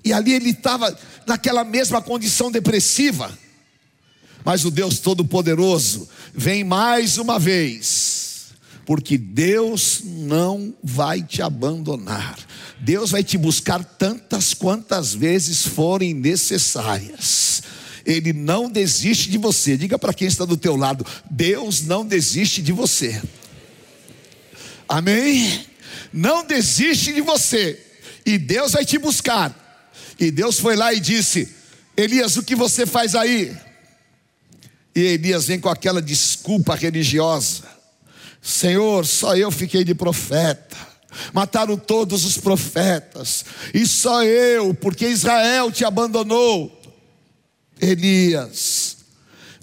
[0.04, 0.96] E ali ele estava
[1.26, 3.36] naquela mesma condição depressiva.
[4.44, 8.24] Mas o Deus Todo-Poderoso vem mais uma vez
[8.84, 12.38] porque Deus não vai te abandonar.
[12.80, 17.53] Deus vai te buscar tantas quantas vezes forem necessárias.
[18.04, 19.76] Ele não desiste de você.
[19.76, 23.20] Diga para quem está do teu lado, Deus não desiste de você.
[24.88, 25.66] Amém?
[26.12, 27.80] Não desiste de você.
[28.26, 29.60] E Deus vai te buscar.
[30.18, 31.54] E Deus foi lá e disse:
[31.96, 33.56] Elias, o que você faz aí?
[34.94, 37.64] E Elias vem com aquela desculpa religiosa.
[38.40, 40.76] Senhor, só eu fiquei de profeta.
[41.32, 46.73] Mataram todos os profetas, e só eu, porque Israel te abandonou.
[47.80, 48.98] Elias,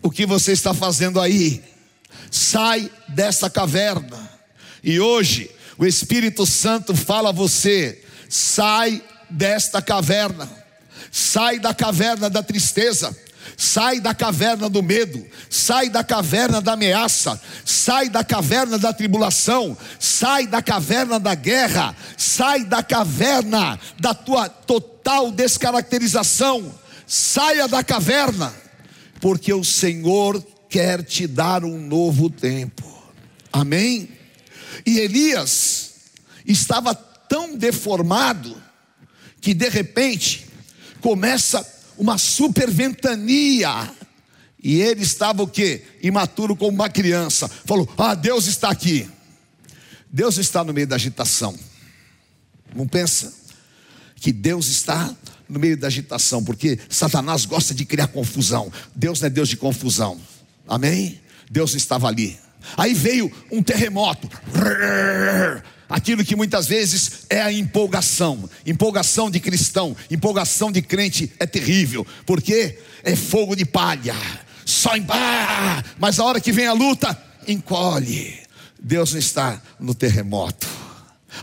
[0.01, 1.63] o que você está fazendo aí?
[2.29, 4.29] Sai dessa caverna.
[4.83, 10.49] E hoje o Espírito Santo fala a você: sai desta caverna,
[11.11, 13.15] sai da caverna da tristeza,
[13.57, 19.77] Sai da caverna do medo, sai da caverna da ameaça, sai da caverna da tribulação,
[19.99, 26.73] sai da caverna da guerra, sai da caverna da tua total descaracterização.
[27.13, 28.55] Saia da caverna,
[29.19, 32.89] porque o Senhor quer te dar um novo tempo.
[33.51, 34.07] Amém?
[34.85, 35.95] E Elias
[36.45, 38.55] estava tão deformado
[39.41, 40.47] que de repente
[41.01, 43.93] começa uma super ventania.
[44.63, 45.83] E ele estava o que?
[46.01, 47.49] Imaturo como uma criança.
[47.49, 49.05] Falou: Ah, Deus está aqui.
[50.09, 51.59] Deus está no meio da agitação.
[52.73, 53.33] Não pensa
[54.15, 55.13] que Deus está
[55.51, 58.71] no meio da agitação, porque Satanás gosta de criar confusão.
[58.95, 60.19] Deus não é Deus de confusão.
[60.67, 61.19] Amém?
[61.49, 62.39] Deus estava ali.
[62.77, 64.29] Aí veio um terremoto
[65.91, 68.49] aquilo que muitas vezes é a empolgação.
[68.65, 74.15] Empolgação de cristão, empolgação de crente é terrível, porque é fogo de palha.
[74.65, 75.05] Só em
[75.99, 78.39] mas a hora que vem a luta, encolhe.
[78.79, 80.67] Deus não está no terremoto.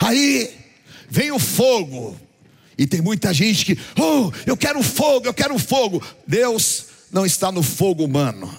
[0.01, 0.51] Aí
[1.11, 2.19] vem o fogo.
[2.79, 6.01] E tem muita gente que, oh, eu quero fogo, eu quero fogo.
[6.27, 8.57] Deus não está no fogo humano.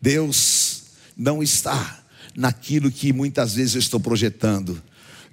[0.00, 0.82] Deus
[1.16, 2.00] não está
[2.34, 4.80] naquilo que muitas vezes eu estou projetando.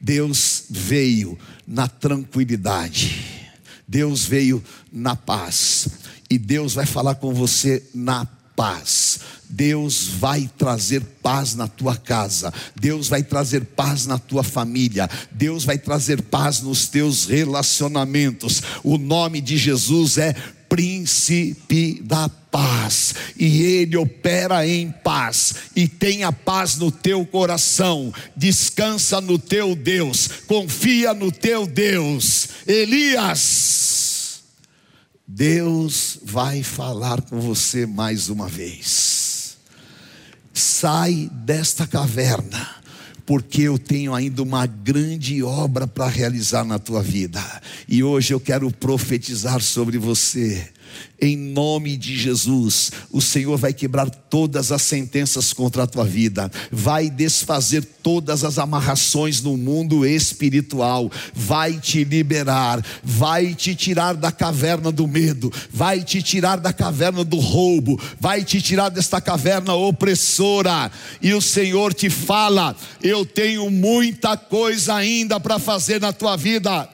[0.01, 3.51] Deus veio na tranquilidade,
[3.87, 5.87] Deus veio na paz,
[6.29, 8.25] e Deus vai falar com você na
[8.59, 9.21] paz.
[9.49, 15.63] Deus vai trazer paz na tua casa, Deus vai trazer paz na tua família, Deus
[15.63, 18.61] vai trazer paz nos teus relacionamentos.
[18.83, 20.35] O nome de Jesus é
[20.67, 29.21] príncipe da paz, e ele opera em paz, e tenha paz no teu coração, descansa
[29.21, 32.49] no teu Deus, confia no teu Deus.
[32.67, 33.98] Elias,
[35.31, 39.57] Deus vai falar com você mais uma vez.
[40.51, 42.67] Sai desta caverna
[43.27, 47.39] porque eu tenho ainda uma grande obra para realizar na tua vida.
[47.87, 50.67] E hoje eu quero profetizar sobre você.
[51.21, 56.49] Em nome de Jesus, o Senhor vai quebrar todas as sentenças contra a tua vida,
[56.71, 64.31] vai desfazer todas as amarrações no mundo espiritual, vai te liberar, vai te tirar da
[64.31, 69.73] caverna do medo, vai te tirar da caverna do roubo, vai te tirar desta caverna
[69.73, 70.89] opressora.
[71.21, 76.89] E o Senhor te fala: Eu tenho muita coisa ainda para fazer na tua vida.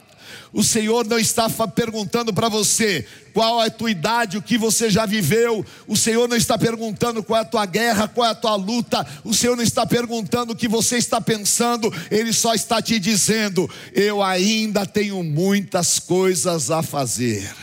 [0.55, 4.89] O Senhor não está perguntando para você qual é a tua idade, o que você
[4.89, 5.65] já viveu.
[5.85, 9.05] O Senhor não está perguntando qual é a tua guerra, qual é a tua luta.
[9.25, 11.93] O Senhor não está perguntando o que você está pensando.
[12.09, 17.53] Ele só está te dizendo: Eu ainda tenho muitas coisas a fazer.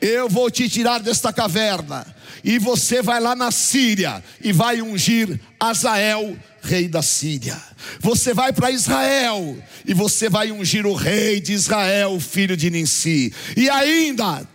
[0.00, 2.06] Eu vou te tirar desta caverna.
[2.42, 7.60] E você vai lá na Síria e vai ungir Azael rei da Síria.
[8.00, 9.56] Você vai para Israel
[9.86, 13.32] e você vai ungir o rei de Israel, filho de Ninsi.
[13.56, 14.46] E ainda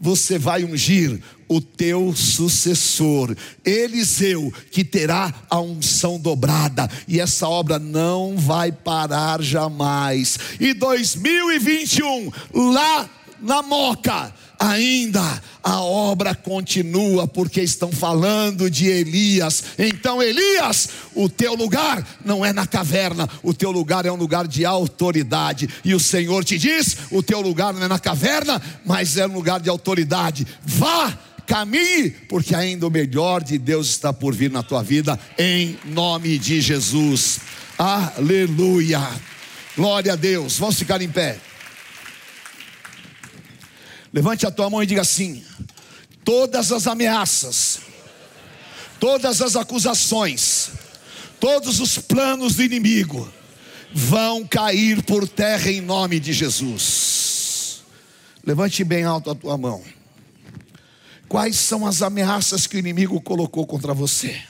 [0.00, 7.78] você vai ungir o teu sucessor, Eliseu, que terá a unção dobrada, e essa obra
[7.78, 10.38] não vai parar jamais.
[10.58, 12.32] E 2021,
[12.72, 13.08] lá
[13.40, 14.32] na Moca,
[14.62, 19.64] ainda a obra continua, porque estão falando de Elias.
[19.76, 24.46] Então, Elias, o teu lugar não é na caverna, o teu lugar é um lugar
[24.46, 25.68] de autoridade.
[25.84, 29.32] E o Senhor te diz: o teu lugar não é na caverna, mas é um
[29.32, 30.46] lugar de autoridade.
[30.64, 31.12] Vá
[31.44, 36.38] caminhe, porque ainda o melhor de Deus está por vir na tua vida, em nome
[36.38, 37.40] de Jesus.
[37.76, 39.00] Aleluia.
[39.76, 40.56] Glória a Deus.
[40.56, 41.38] Vamos ficar em pé.
[44.12, 45.42] Levante a tua mão e diga assim:
[46.24, 47.80] todas as ameaças,
[49.00, 50.70] todas as acusações,
[51.40, 53.32] todos os planos do inimigo
[53.92, 57.82] vão cair por terra em nome de Jesus.
[58.44, 59.82] Levante bem alto a tua mão.
[61.28, 64.42] Quais são as ameaças que o inimigo colocou contra você?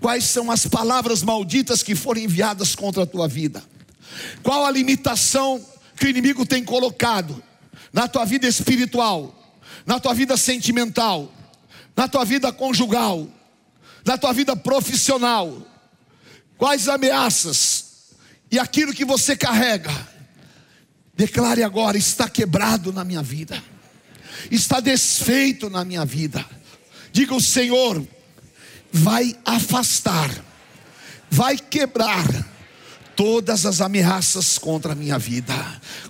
[0.00, 3.62] Quais são as palavras malditas que foram enviadas contra a tua vida?
[4.42, 5.64] Qual a limitação
[5.96, 7.40] que o inimigo tem colocado
[7.92, 9.34] na tua vida espiritual,
[9.84, 11.32] na tua vida sentimental,
[11.96, 13.28] na tua vida conjugal,
[14.04, 15.66] na tua vida profissional.
[16.56, 17.90] Quais ameaças
[18.50, 19.90] e aquilo que você carrega,
[21.14, 23.62] declare agora: está quebrado na minha vida,
[24.50, 26.44] está desfeito na minha vida.
[27.12, 28.06] Diga: o Senhor
[28.92, 30.30] vai afastar,
[31.30, 32.26] vai quebrar
[33.20, 35.54] todas as ameaças contra a minha vida.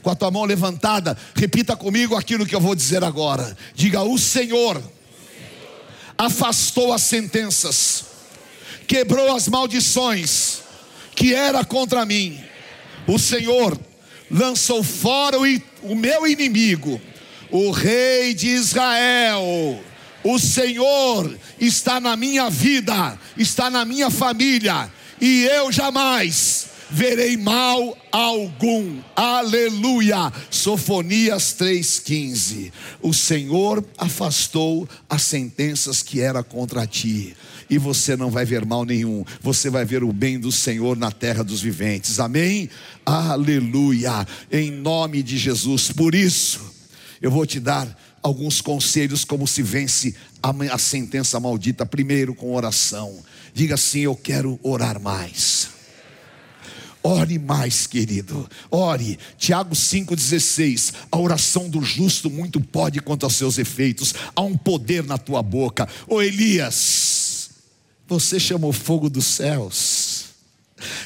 [0.01, 3.57] Com a tua mão levantada, repita comigo aquilo que eu vou dizer agora.
[3.75, 4.81] Diga: O Senhor
[6.17, 8.05] afastou as sentenças,
[8.87, 10.61] quebrou as maldições
[11.17, 12.41] que era contra mim.
[13.09, 13.77] O Senhor
[14.31, 15.45] lançou fora o,
[15.83, 17.01] o meu inimigo,
[17.51, 19.83] o rei de Israel.
[20.23, 24.89] O Senhor está na minha vida, está na minha família,
[25.21, 28.99] e eu jamais verei mal algum.
[29.15, 30.33] Aleluia.
[30.51, 32.73] Sofonias 3:15.
[33.01, 37.37] O Senhor afastou as sentenças que era contra ti,
[37.69, 39.25] e você não vai ver mal nenhum.
[39.41, 42.19] Você vai ver o bem do Senhor na terra dos viventes.
[42.19, 42.69] Amém?
[43.07, 44.27] Aleluia.
[44.51, 45.93] Em nome de Jesus.
[45.93, 46.61] Por isso,
[47.23, 51.87] eu vou te dar alguns conselhos como se vence a, a sentença maldita.
[51.87, 53.19] Primeiro, com oração.
[53.55, 55.80] Diga assim: Eu quero orar mais.
[57.03, 58.49] Ore mais, querido.
[58.71, 59.19] Ore.
[59.39, 60.95] Tiago 5,16.
[61.11, 64.15] A oração do justo muito pode quanto aos seus efeitos.
[64.35, 65.89] Há um poder na tua boca.
[66.07, 67.51] Ô Elias,
[68.07, 70.27] você chamou fogo dos céus.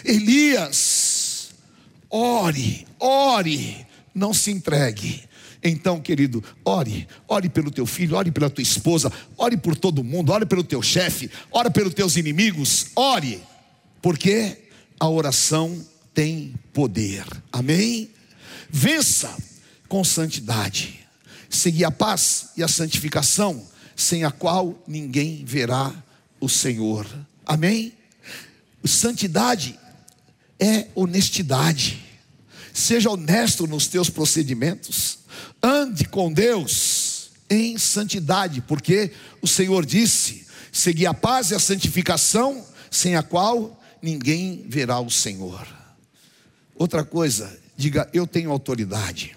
[0.05, 1.51] Elias,
[2.11, 3.87] ore, ore.
[4.15, 5.23] Não se entregue.
[5.63, 10.31] Então, querido, ore, ore pelo teu filho, ore pela tua esposa, ore por todo mundo,
[10.31, 13.43] ore pelo teu chefe, ore pelos teus inimigos, ore.
[14.03, 14.64] Por quê?
[14.99, 17.25] A oração tem poder.
[17.53, 18.11] Amém?
[18.71, 19.37] Vença
[19.89, 21.01] com santidade.
[21.49, 25.95] Seguir a paz e a santificação, sem a qual ninguém verá
[26.41, 27.07] o Senhor.
[27.47, 27.93] Amém?
[28.85, 29.79] Santidade
[30.59, 32.03] é honestidade.
[32.73, 35.19] Seja honesto nos teus procedimentos.
[35.63, 42.65] Ande com Deus em santidade, porque o Senhor disse: seguir a paz e a santificação,
[42.91, 45.67] sem a qual ninguém verá o Senhor.
[46.77, 49.35] Outra coisa, diga: Eu tenho autoridade.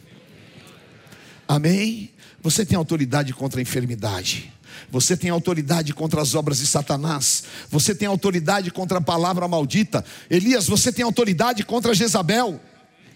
[1.48, 2.12] Amém?
[2.42, 4.54] Você tem autoridade contra a enfermidade.
[4.92, 7.46] Você tem autoridade contra as obras de Satanás.
[7.70, 10.04] Você tem autoridade contra a palavra maldita.
[10.30, 12.60] Elias, você tem autoridade contra Jezabel.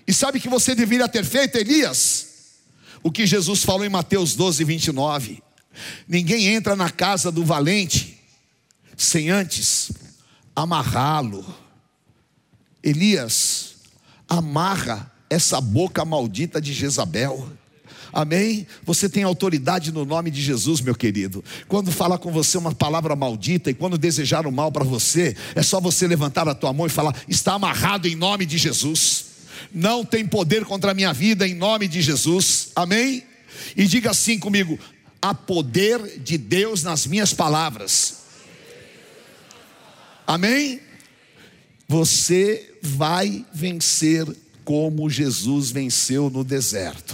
[0.08, 2.28] E sabe que você deveria ter feito, Elias?
[3.04, 5.43] O que Jesus falou em Mateus 12, 29.
[6.08, 8.20] Ninguém entra na casa do valente
[8.97, 9.91] sem antes
[10.56, 11.45] amarrá-lo.
[12.84, 13.76] Elias,
[14.28, 17.47] amarra essa boca maldita de Jezabel.
[18.14, 18.68] Amém?
[18.84, 21.43] Você tem autoridade no nome de Jesus, meu querido.
[21.68, 25.64] Quando falar com você uma palavra maldita e quando desejar o mal para você, é
[25.64, 29.26] só você levantar a tua mão e falar: está amarrado em nome de Jesus.
[29.74, 32.70] Não tem poder contra a minha vida em nome de Jesus.
[32.76, 33.24] Amém?
[33.78, 34.78] E diga assim comigo:
[35.22, 38.20] há poder de Deus nas minhas palavras.
[40.32, 40.79] Amém?
[41.89, 44.25] Você vai vencer
[44.63, 47.13] como Jesus venceu no deserto.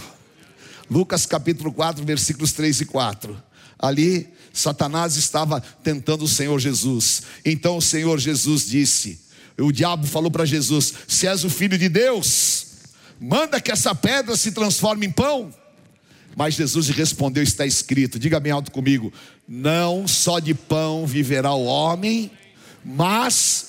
[0.88, 3.42] Lucas capítulo 4, versículos 3 e 4.
[3.76, 7.24] Ali, Satanás estava tentando o Senhor Jesus.
[7.44, 9.18] Então o Senhor Jesus disse:
[9.58, 12.66] O diabo falou para Jesus: Se és o filho de Deus,
[13.18, 15.52] manda que essa pedra se transforme em pão.
[16.36, 19.12] Mas Jesus respondeu: Está escrito, diga bem alto comigo:
[19.48, 22.30] Não só de pão viverá o homem,
[22.90, 23.66] mas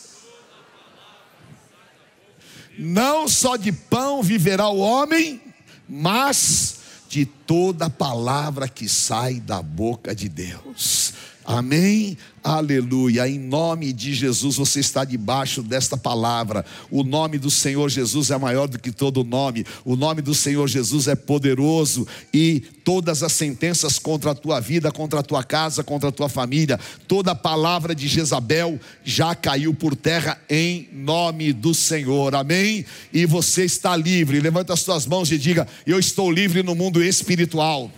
[2.77, 5.41] não só de pão viverá o homem,
[5.87, 11.13] mas de toda palavra que sai da boca de Deus.
[11.49, 12.15] Amém?
[12.43, 13.27] Aleluia.
[13.27, 16.63] Em nome de Jesus, você está debaixo desta palavra.
[16.91, 19.65] O nome do Senhor Jesus é maior do que todo nome.
[19.83, 24.91] O nome do Senhor Jesus é poderoso e todas as sentenças contra a tua vida,
[24.91, 29.73] contra a tua casa, contra a tua família, toda a palavra de Jezabel já caiu
[29.73, 32.35] por terra em nome do Senhor.
[32.35, 32.85] Amém?
[33.11, 34.39] E você está livre.
[34.39, 37.91] Levanta as tuas mãos e diga: Eu estou livre no mundo espiritual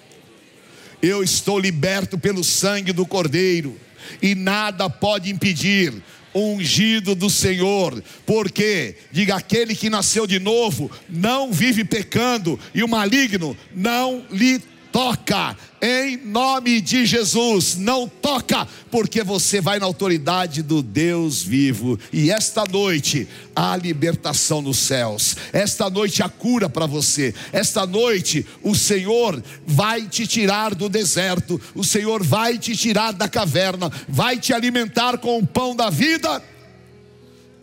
[1.01, 3.77] eu estou liberto pelo sangue do Cordeiro,
[4.21, 5.93] e nada pode impedir
[6.33, 12.87] ungido do Senhor, porque, diga, aquele que nasceu de novo não vive pecando, e o
[12.87, 14.61] maligno não lhe
[14.91, 21.97] toca, em nome de Jesus, não toca, porque você vai na autoridade do Deus vivo,
[22.11, 28.45] e esta noite há libertação nos céus, esta noite há cura para você, esta noite
[28.61, 34.37] o Senhor vai te tirar do deserto, o Senhor vai te tirar da caverna, vai
[34.37, 36.43] te alimentar com o pão da vida,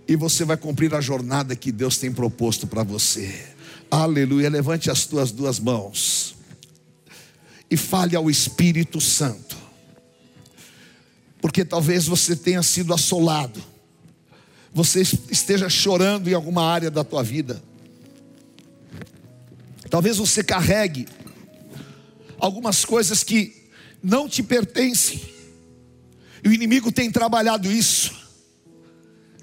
[0.08, 3.44] e você vai cumprir a jornada que Deus tem proposto para você.
[3.90, 6.37] Aleluia, levante as tuas duas mãos
[7.70, 9.56] e fale ao Espírito Santo.
[11.40, 13.62] Porque talvez você tenha sido assolado,
[14.72, 17.62] você esteja chorando em alguma área da tua vida.
[19.90, 21.08] Talvez você carregue
[22.38, 23.70] algumas coisas que
[24.02, 25.20] não te pertencem.
[26.44, 28.14] E o inimigo tem trabalhado isso.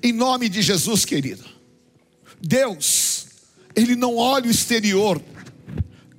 [0.02, 1.44] Em nome de Jesus, querido.
[2.42, 3.28] Deus,
[3.76, 5.22] ele não olha o exterior.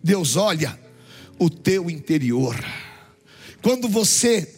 [0.03, 0.79] Deus olha
[1.39, 2.57] o teu interior.
[3.63, 4.49] Quando você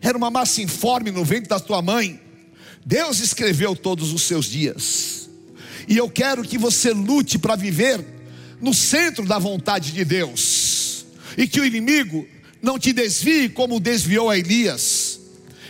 [0.00, 2.20] era uma massa informe no ventre da tua mãe,
[2.84, 5.28] Deus escreveu todos os seus dias.
[5.88, 8.04] E eu quero que você lute para viver
[8.60, 11.06] no centro da vontade de Deus.
[11.36, 12.26] E que o inimigo
[12.62, 15.20] não te desvie como desviou a Elias,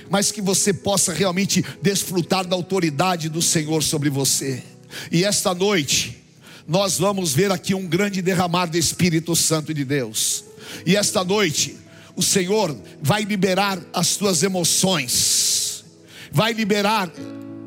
[0.08, 4.62] mas que você possa realmente desfrutar da autoridade do Senhor sobre você.
[5.10, 6.22] E esta noite,
[6.66, 10.44] nós vamos ver aqui um grande derramar do Espírito Santo de Deus.
[10.84, 11.76] E esta noite,
[12.14, 15.84] o Senhor vai liberar as tuas emoções,
[16.32, 17.10] vai liberar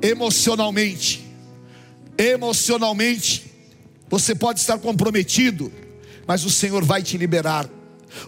[0.01, 1.25] emocionalmente.
[2.17, 3.45] Emocionalmente,
[4.09, 5.71] você pode estar comprometido,
[6.27, 7.69] mas o Senhor vai te liberar.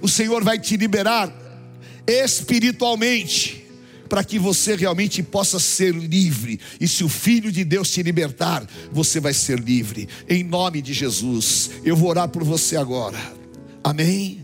[0.01, 1.33] O Senhor vai te liberar
[2.07, 3.65] espiritualmente,
[4.07, 6.59] para que você realmente possa ser livre.
[6.79, 10.07] E se o Filho de Deus te libertar, você vai ser livre.
[10.27, 13.17] Em nome de Jesus, eu vou orar por você agora.
[13.83, 14.40] Amém.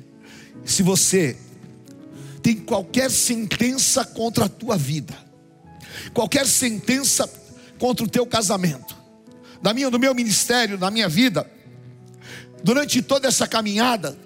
[0.68, 1.38] Se você
[2.44, 5.18] tem qualquer sentença contra a tua vida,
[6.14, 7.28] qualquer sentença
[7.80, 8.96] contra o teu casamento,
[9.64, 11.50] na minha, no meu ministério, na minha vida,
[12.62, 14.18] durante toda essa caminhada,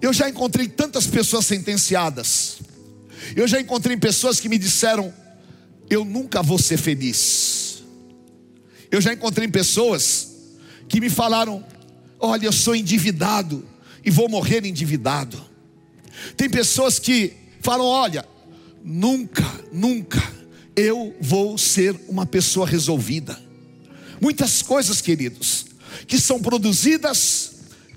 [0.00, 2.58] eu já encontrei tantas pessoas sentenciadas.
[3.34, 5.12] Eu já encontrei pessoas que me disseram:
[5.90, 7.82] Eu nunca vou ser feliz.
[8.88, 10.28] Eu já encontrei pessoas
[10.88, 11.64] que me falaram:
[12.20, 13.68] Olha, eu sou endividado
[14.04, 15.40] e vou morrer endividado.
[16.36, 18.24] Tem pessoas que falam: olha,
[18.84, 20.22] nunca, nunca
[20.76, 23.38] eu vou ser uma pessoa resolvida.
[24.20, 25.66] Muitas coisas, queridos,
[26.06, 27.52] que são produzidas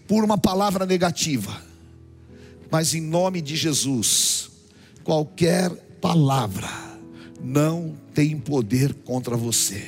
[0.08, 1.62] por uma palavra negativa.
[2.72, 4.50] Mas em nome de Jesus,
[5.04, 5.70] qualquer
[6.02, 6.70] palavra
[7.42, 9.86] não tem poder contra você.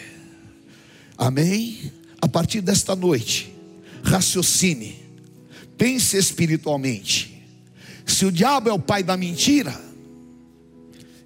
[1.17, 1.91] Amém?
[2.21, 3.53] A partir desta noite,
[4.03, 5.04] raciocine,
[5.77, 7.43] pense espiritualmente.
[8.05, 9.79] Se o diabo é o pai da mentira,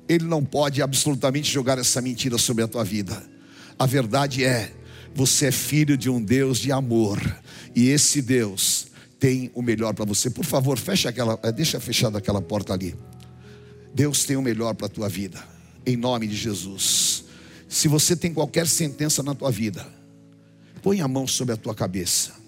[0.08, 3.22] ele não pode absolutamente jogar essa mentira sobre a tua vida.
[3.78, 4.72] A verdade é,
[5.14, 7.22] você é filho de um Deus de amor,
[7.76, 8.88] e esse Deus
[9.20, 10.30] tem o melhor para você.
[10.30, 12.96] Por favor, feche aquela, eh, deixa fechada aquela porta ali.
[13.94, 15.44] Deus tem o melhor para a tua vida,
[15.86, 17.26] em nome de Jesus.
[17.68, 19.86] Se você tem qualquer sentença na tua vida,
[20.82, 22.39] põe a mão sobre a tua cabeça.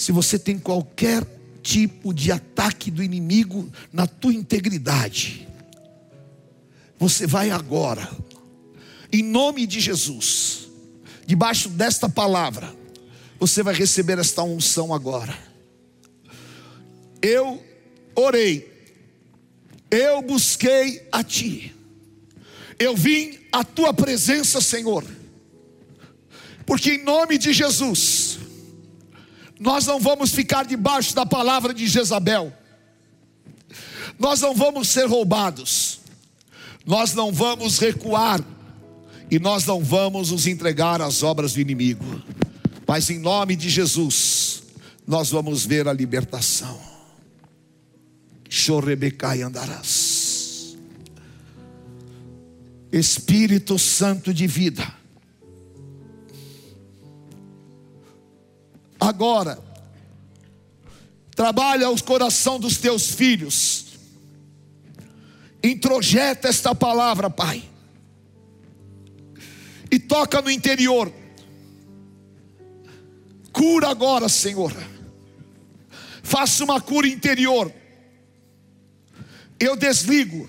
[0.00, 1.22] Se você tem qualquer
[1.62, 5.46] tipo de ataque do inimigo na tua integridade,
[6.98, 8.10] você vai agora,
[9.12, 10.70] em nome de Jesus,
[11.26, 12.74] debaixo desta palavra,
[13.38, 15.38] você vai receber esta unção agora.
[17.20, 17.62] Eu
[18.14, 18.72] orei,
[19.90, 21.76] eu busquei a Ti,
[22.78, 25.04] eu vim à Tua presença, Senhor,
[26.64, 28.40] porque em nome de Jesus,
[29.60, 32.50] nós não vamos ficar debaixo da palavra de Jezabel,
[34.18, 36.00] nós não vamos ser roubados,
[36.86, 38.40] nós não vamos recuar,
[39.30, 42.22] e nós não vamos nos entregar às obras do inimigo,
[42.86, 44.62] mas em nome de Jesus,
[45.06, 46.80] nós vamos ver a libertação.
[48.48, 50.76] Chorebecai andarás.
[52.90, 54.99] Espírito Santo de vida.
[59.00, 59.58] Agora,
[61.34, 63.86] trabalha os coração dos teus filhos.
[65.62, 67.64] Introjeta esta palavra, Pai.
[69.90, 71.12] E toca no interior.
[73.52, 74.72] Cura agora, Senhor.
[76.22, 77.72] Faça uma cura interior.
[79.58, 80.48] Eu desligo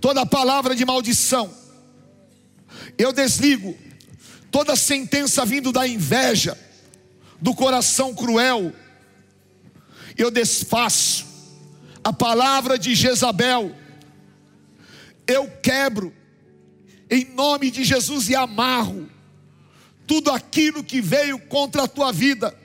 [0.00, 1.52] toda palavra de maldição.
[2.98, 3.76] Eu desligo
[4.50, 6.56] toda sentença vindo da inveja,
[7.40, 8.72] do coração cruel.
[10.16, 11.26] Eu desfaço
[12.02, 13.74] a palavra de Jezabel.
[15.26, 16.12] Eu quebro
[17.10, 19.08] em nome de Jesus e amarro
[20.06, 22.56] tudo aquilo que veio contra a tua vida.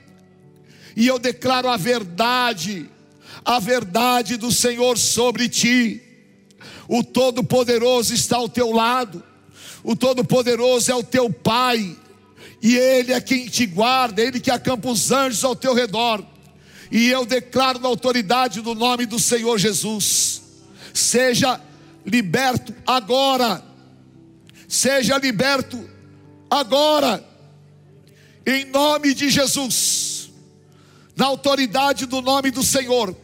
[0.94, 2.88] E eu declaro a verdade,
[3.44, 6.00] a verdade do Senhor sobre ti.
[6.88, 9.22] O Todo-Poderoso está ao teu lado,
[9.82, 11.96] o Todo-Poderoso é o teu Pai,
[12.62, 16.24] e Ele é quem te guarda, Ele que acampa os anjos ao teu redor.
[16.92, 20.42] E eu declaro na autoridade do nome do Senhor Jesus:
[20.94, 21.60] seja
[22.06, 23.64] liberto agora,
[24.68, 25.90] seja liberto
[26.48, 27.26] agora
[28.46, 30.30] em nome de Jesus,
[31.16, 33.16] na autoridade do nome do Senhor,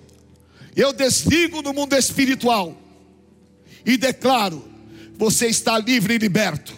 [0.75, 2.77] eu desligo no mundo espiritual
[3.85, 4.65] e declaro:
[5.17, 6.78] você está livre e liberto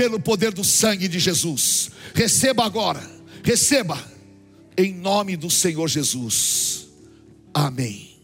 [0.00, 1.90] pelo poder do sangue de Jesus.
[2.14, 3.02] Receba agora,
[3.44, 4.02] receba,
[4.74, 6.88] em nome do Senhor Jesus.
[7.52, 8.16] Amém.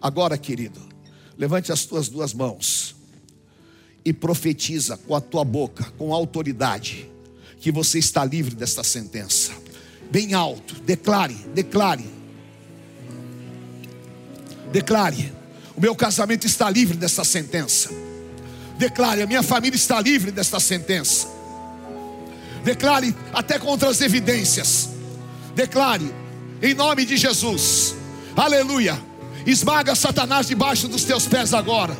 [0.00, 0.80] Agora, querido,
[1.38, 2.96] levante as tuas duas mãos
[4.04, 7.08] e profetiza com a tua boca, com autoridade
[7.60, 9.52] que você está livre desta sentença.
[10.10, 12.10] Bem alto, declare, declare.
[14.72, 15.32] Declare:
[15.76, 18.11] o meu casamento está livre desta sentença.
[18.82, 21.28] Declare: a minha família está livre desta sentença.
[22.64, 24.88] Declare até contra as evidências.
[25.54, 26.12] Declare
[26.60, 27.94] em nome de Jesus.
[28.34, 29.00] Aleluia.
[29.46, 31.96] Esmaga Satanás debaixo dos teus pés agora.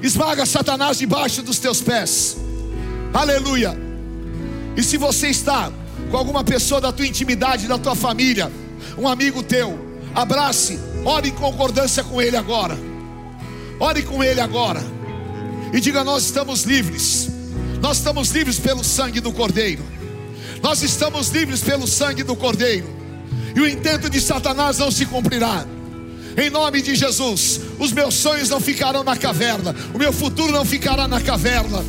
[0.00, 2.36] Esmaga Satanás debaixo dos teus pés.
[3.12, 3.76] Aleluia.
[4.76, 5.72] E se você está
[6.08, 8.48] com alguma pessoa da tua intimidade, da tua família,
[8.96, 9.76] um amigo teu,
[10.14, 12.78] abrace, ore em concordância com ele agora.
[13.80, 14.80] Ore com ele agora.
[15.74, 17.28] E diga: Nós estamos livres.
[17.82, 19.84] Nós estamos livres pelo sangue do Cordeiro.
[20.62, 22.88] Nós estamos livres pelo sangue do Cordeiro.
[23.54, 25.66] E o intento de Satanás não se cumprirá.
[26.36, 30.64] Em nome de Jesus, os meus sonhos não ficarão na caverna, o meu futuro não
[30.64, 31.84] ficará na caverna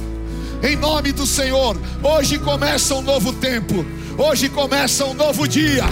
[0.65, 1.77] em nome do Senhor.
[2.03, 3.85] Hoje começa um novo tempo,
[4.17, 5.85] hoje começa um novo dia.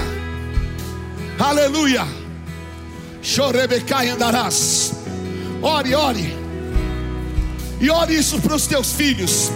[1.37, 2.05] Aleluia.
[3.21, 4.93] Chorebecai andarás.
[5.61, 6.42] Ore, ore.
[7.83, 9.51] E ore isso para os teus filhos.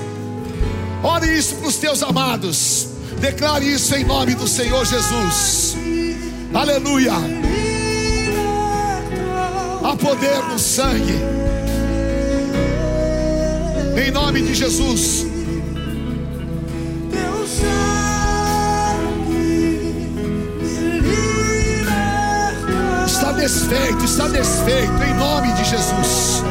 [1.01, 2.89] Ore isso para os teus amados.
[3.21, 5.77] Declare isso em nome do Senhor Jesus.
[6.53, 7.13] Aleluia.
[9.81, 11.15] Há poder no sangue.
[14.05, 15.25] Em nome de Jesus.
[23.05, 26.43] Está desfeito, está desfeito, em nome de Jesus.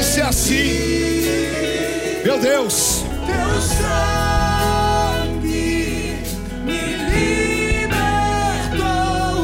[0.00, 1.20] Vai ser assim,
[2.24, 3.04] meu Deus.
[3.26, 5.34] Teu sangue
[6.64, 6.80] me
[7.12, 8.00] libertou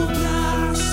[0.07, 0.90] pra ser.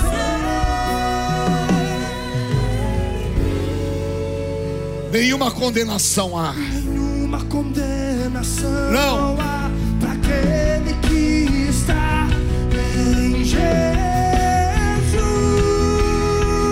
[5.13, 6.51] Nenhuma condenação há.
[6.51, 9.37] Nenhuma condenação Não.
[9.39, 12.27] há para aquele que está
[12.73, 13.63] em Jesus.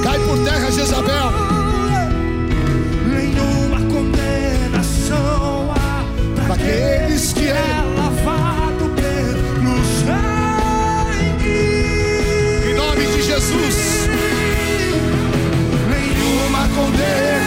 [0.04, 1.31] Cai por terra, Jezabel.
[6.62, 11.50] Pra para aqueles que é lavado pelo sangue.
[12.70, 14.08] Em nome de Jesus.
[15.90, 17.41] Nenhuma condenação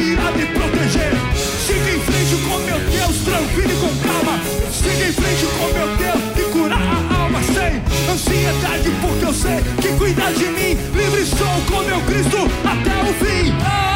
[0.00, 1.12] irá me proteger.
[1.66, 4.40] Siga em frente com meu Deus, tranquilo e com calma.
[4.70, 7.82] Siga em frente com meu Deus e curar a alma sem
[8.12, 10.76] ansiedade, porque eu sei que cuida de mim.
[10.94, 13.87] Livre sou com meu Cristo até o fim.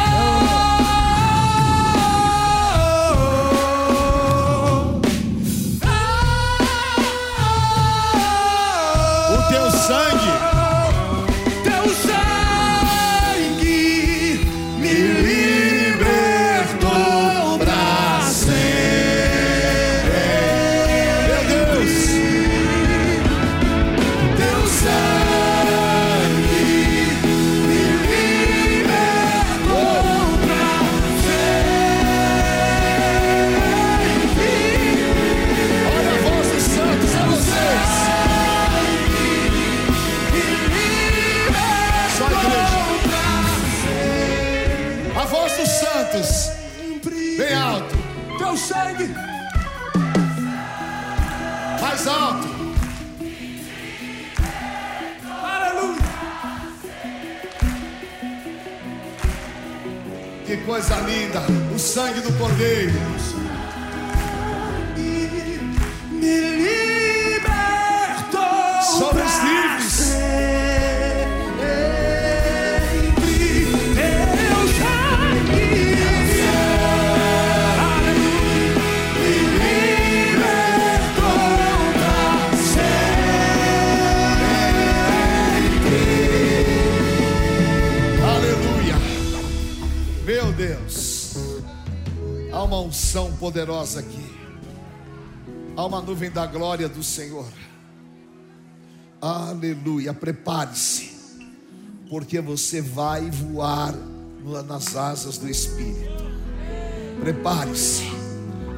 [93.53, 94.33] Poderosa aqui.
[95.77, 97.45] Há uma nuvem da glória do Senhor.
[99.21, 100.11] Aleluia.
[100.11, 101.13] Prepare-se.
[102.09, 103.93] Porque você vai voar
[104.67, 106.23] nas asas do Espírito.
[107.19, 108.05] Prepare-se.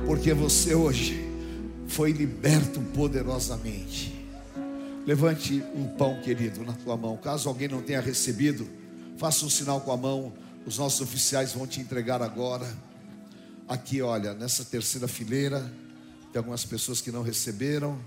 [0.06, 1.26] Porque você hoje
[1.88, 4.14] foi liberto poderosamente.
[5.08, 7.16] Levante o pão, querido, na tua mão.
[7.16, 8.68] Caso alguém não tenha recebido,
[9.18, 10.34] faça um sinal com a mão.
[10.66, 12.68] Os nossos oficiais vão te entregar agora.
[13.68, 15.60] Aqui, olha, nessa terceira fileira,
[16.32, 18.00] tem algumas pessoas que não receberam.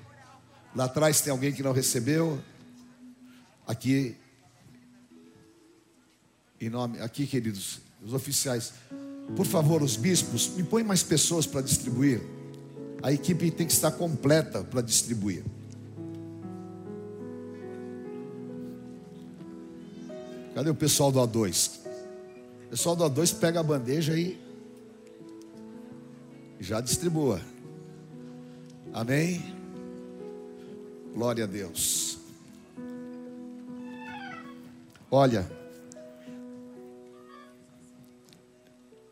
[0.74, 2.40] Lá atrás tem alguém que não recebeu.
[3.66, 4.16] Aqui,
[6.60, 8.72] em nome, aqui, queridos, os oficiais.
[9.34, 12.22] Por favor, os bispos, me põe mais pessoas para distribuir.
[13.02, 15.44] A equipe tem que estar completa para distribuir.
[20.54, 21.78] Cadê o pessoal do A2?
[22.66, 24.47] O pessoal do A2 pega a bandeja e
[26.60, 27.40] já distribua.
[28.92, 29.42] Amém?
[31.14, 32.18] Glória a Deus.
[35.10, 35.50] Olha,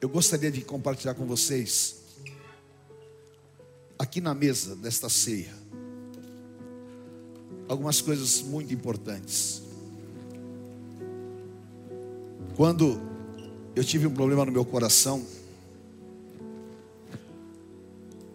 [0.00, 2.02] eu gostaria de compartilhar com vocês,
[3.98, 5.54] aqui na mesa desta ceia,
[7.68, 9.62] algumas coisas muito importantes.
[12.56, 13.00] Quando
[13.74, 15.24] eu tive um problema no meu coração,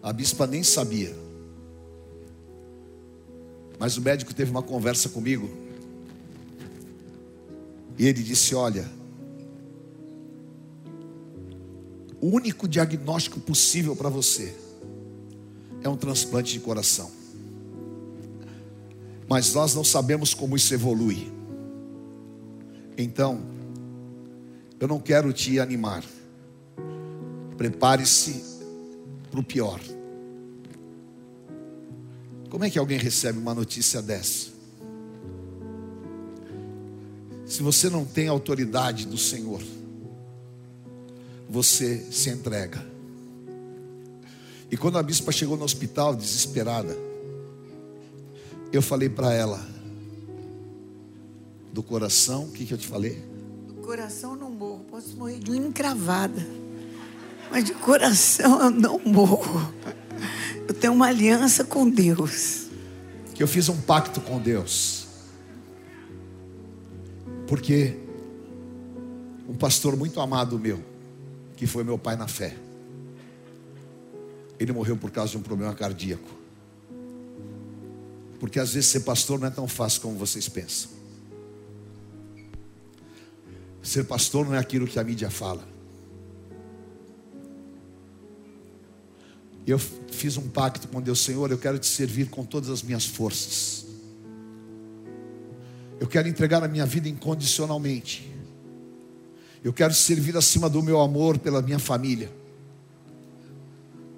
[0.02, 1.14] a bispa nem sabia.
[3.78, 5.48] Mas o médico teve uma conversa comigo.
[7.98, 8.88] E ele disse: Olha,
[12.20, 14.54] o único diagnóstico possível para você
[15.82, 17.10] é um transplante de coração.
[19.28, 21.32] Mas nós não sabemos como isso evolui.
[22.96, 23.40] Então,
[24.78, 26.04] eu não quero te animar.
[27.56, 28.44] Prepare-se
[29.30, 29.80] para o pior.
[32.52, 34.50] Como é que alguém recebe uma notícia dessa?
[37.46, 39.62] Se você não tem autoridade do Senhor,
[41.48, 42.86] você se entrega.
[44.70, 46.94] E quando a bispa chegou no hospital, desesperada,
[48.70, 49.66] eu falei para ela,
[51.72, 53.24] do coração, o que, que eu te falei?
[53.66, 56.46] Do coração eu não morro, posso morrer de uma encravada,
[57.50, 59.72] mas de coração eu não morro.
[60.68, 62.66] Eu tenho uma aliança com Deus.
[63.34, 65.06] Que eu fiz um pacto com Deus.
[67.46, 67.98] Porque
[69.48, 70.82] um pastor muito amado meu,
[71.56, 72.56] que foi meu pai na fé,
[74.58, 76.30] ele morreu por causa de um problema cardíaco.
[78.38, 80.90] Porque às vezes ser pastor não é tão fácil como vocês pensam.
[83.82, 85.71] Ser pastor não é aquilo que a mídia fala.
[89.66, 93.06] Eu fiz um pacto com Deus, Senhor, eu quero te servir com todas as minhas
[93.06, 93.86] forças.
[96.00, 98.28] Eu quero entregar a minha vida incondicionalmente.
[99.62, 102.32] Eu quero servir acima do meu amor pela minha família.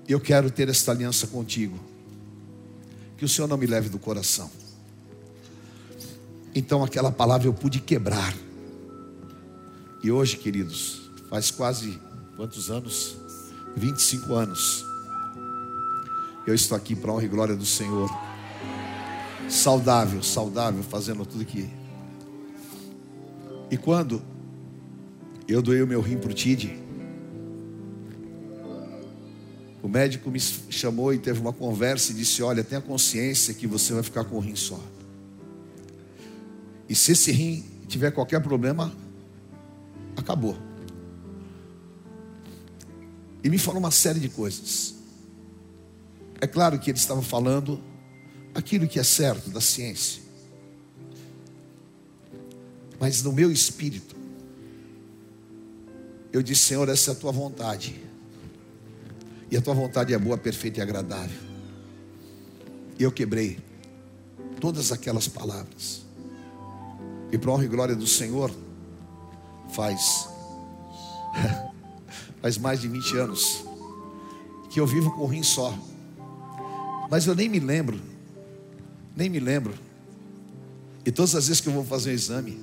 [0.08, 1.78] Eu quero ter esta aliança contigo.
[3.18, 4.50] Que o Senhor não me leve do coração.
[6.54, 8.34] Então aquela palavra eu pude quebrar.
[10.02, 11.98] E hoje, queridos, faz quase
[12.36, 13.16] quantos anos?
[13.76, 14.93] 25 anos.
[16.46, 18.10] Eu estou aqui para honra e glória do Senhor.
[19.48, 21.70] Saudável, saudável, fazendo tudo que.
[23.70, 24.22] E quando
[25.48, 26.78] eu doei o meu rim para o Tid,
[29.82, 33.94] o médico me chamou e teve uma conversa e disse: Olha, tenha consciência que você
[33.94, 34.80] vai ficar com o rim só.
[36.86, 38.92] E se esse rim tiver qualquer problema,
[40.14, 40.58] acabou.
[43.42, 45.03] E me falou uma série de coisas.
[46.44, 47.82] É claro que ele estava falando
[48.54, 50.22] aquilo que é certo da ciência.
[53.00, 54.14] Mas no meu espírito,
[56.30, 57.98] eu disse: Senhor, essa é a tua vontade.
[59.50, 61.40] E a tua vontade é boa, perfeita e agradável.
[62.98, 63.58] E eu quebrei
[64.60, 66.02] todas aquelas palavras.
[67.32, 68.54] E para honra e glória do Senhor,
[69.72, 70.28] faz
[72.42, 73.64] faz mais de 20 anos
[74.68, 75.74] que eu vivo com um rim só.
[77.14, 78.00] Mas eu nem me lembro,
[79.14, 79.72] nem me lembro.
[81.06, 82.58] E todas as vezes que eu vou fazer o exame,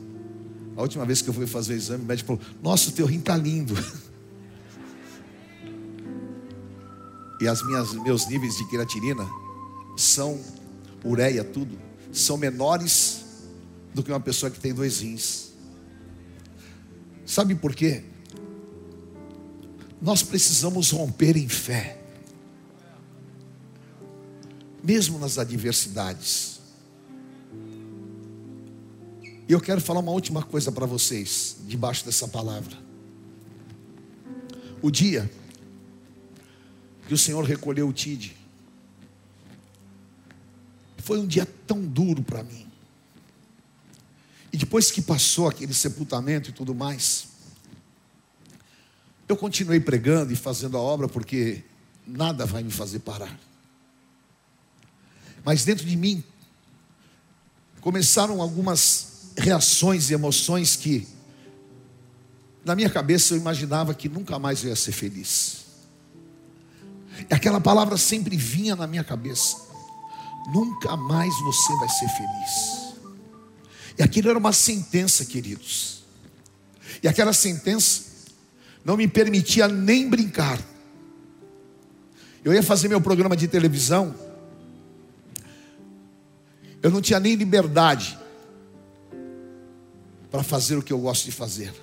[0.76, 3.06] a última vez que eu fui fazer o exame, o médico falou: Nossa, o teu
[3.06, 3.74] rim está lindo.
[7.40, 9.28] E as minhas, meus níveis de creatinina
[9.98, 10.40] são
[11.04, 11.80] ureia, tudo,
[12.12, 13.24] são menores
[13.96, 15.54] do que uma pessoa que tem dois rins.
[17.26, 18.04] Sabe por quê?
[20.00, 22.01] Nós precisamos romper em fé,
[24.84, 26.60] mesmo nas adversidades.
[29.48, 32.78] E eu quero falar uma última coisa para vocês, debaixo dessa palavra.
[34.82, 35.30] O dia
[37.12, 38.38] que o Senhor recolheu o Tide.
[41.00, 42.66] Foi um dia tão duro para mim.
[44.54, 47.28] E depois que passou aquele sepultamento e tudo mais,
[49.28, 51.62] eu continuei pregando e fazendo a obra porque
[52.08, 53.38] nada vai me fazer parar.
[55.44, 56.24] Mas dentro de mim
[57.82, 61.08] começaram algumas reações e emoções que
[62.64, 65.66] na minha cabeça eu imaginava que nunca mais eu ia ser feliz.
[67.30, 69.58] E aquela palavra sempre vinha na minha cabeça:
[70.54, 72.82] nunca mais você vai ser feliz.
[73.98, 76.04] E aquilo era uma sentença, queridos.
[77.04, 78.04] E aquela sentença
[78.86, 80.60] não me permitia nem brincar.
[82.44, 84.16] Eu ia fazer meu programa de televisão,
[86.82, 88.18] eu não tinha nem liberdade
[90.32, 91.74] para fazer o que eu gosto de fazer.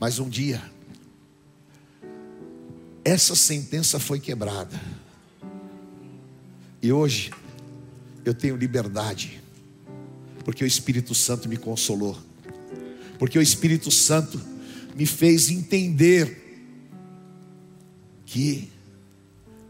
[0.00, 0.62] Mas um dia,
[3.04, 4.80] essa sentença foi quebrada.
[6.82, 7.30] E hoje
[8.24, 9.40] eu tenho liberdade,
[10.44, 12.18] porque o Espírito Santo me consolou,
[13.18, 14.40] porque o Espírito Santo
[14.96, 16.42] me fez entender
[18.26, 18.70] que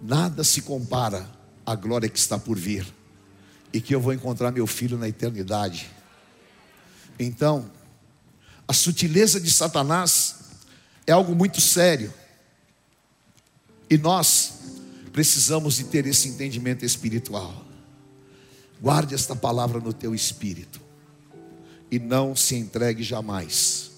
[0.00, 1.33] nada se compara
[1.64, 2.86] à glória que está por vir.
[3.72, 5.90] e que eu vou encontrar meu filho na eternidade.
[7.18, 7.68] Então,
[8.68, 10.36] a sutileza de Satanás
[11.04, 12.14] é algo muito sério.
[13.90, 14.52] E nós
[15.12, 17.64] precisamos de ter esse entendimento espiritual.
[18.80, 20.80] Guarde esta palavra no teu espírito
[21.90, 23.90] e não se entregue jamais,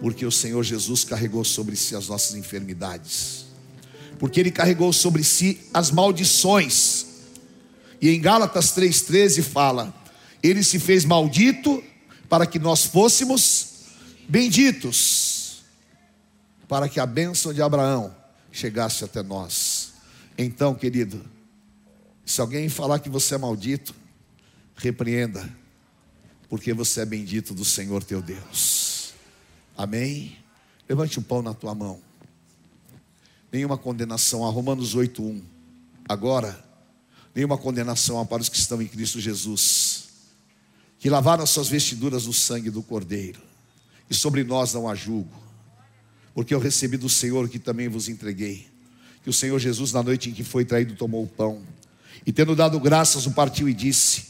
[0.00, 3.41] porque o Senhor Jesus carregou sobre si as nossas enfermidades,
[4.22, 7.06] porque Ele carregou sobre si as maldições.
[8.00, 9.92] E em Gálatas 3,13 fala:
[10.40, 11.82] Ele se fez maldito
[12.28, 13.86] para que nós fôssemos
[14.28, 15.64] benditos,
[16.68, 18.14] para que a bênção de Abraão
[18.52, 19.94] chegasse até nós.
[20.38, 21.28] Então, querido,
[22.24, 23.92] se alguém falar que você é maldito,
[24.76, 25.50] repreenda,
[26.48, 29.14] porque você é bendito do Senhor teu Deus.
[29.76, 30.38] Amém?
[30.88, 32.11] Levante o pão na tua mão.
[33.52, 35.42] Nenhuma condenação a Romanos 8:1.
[36.08, 36.64] Agora,
[37.34, 40.04] nenhuma condenação há para os que estão em Cristo Jesus,
[40.98, 43.40] que lavaram as suas vestiduras no sangue do Cordeiro.
[44.08, 45.36] E sobre nós não há julgo,
[46.34, 48.66] porque eu recebi do Senhor que também vos entreguei.
[49.22, 51.62] Que o Senhor Jesus, na noite em que foi traído, tomou o pão
[52.26, 54.24] e, tendo dado graças, o partiu e disse: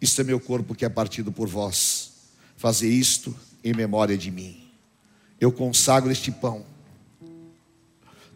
[0.00, 2.12] Isto é meu corpo que é partido por vós.
[2.56, 3.34] Fazer isto
[3.64, 4.68] em memória de mim.
[5.40, 6.64] Eu consagro este pão.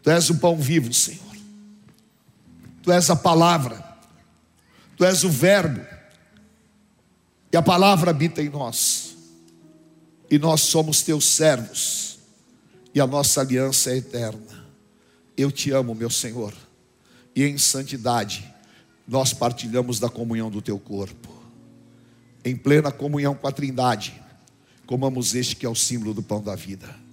[0.01, 1.35] Tu és o pão vivo, Senhor.
[2.81, 3.83] Tu és a palavra.
[4.95, 5.85] Tu és o Verbo.
[7.51, 9.15] E a palavra habita em nós.
[10.29, 12.19] E nós somos teus servos.
[12.93, 14.65] E a nossa aliança é eterna.
[15.35, 16.53] Eu te amo, meu Senhor.
[17.35, 18.51] E em santidade
[19.07, 21.29] nós partilhamos da comunhão do teu corpo.
[22.43, 24.21] Em plena comunhão com a Trindade,
[24.85, 27.06] comamos este que é o símbolo do pão da vida.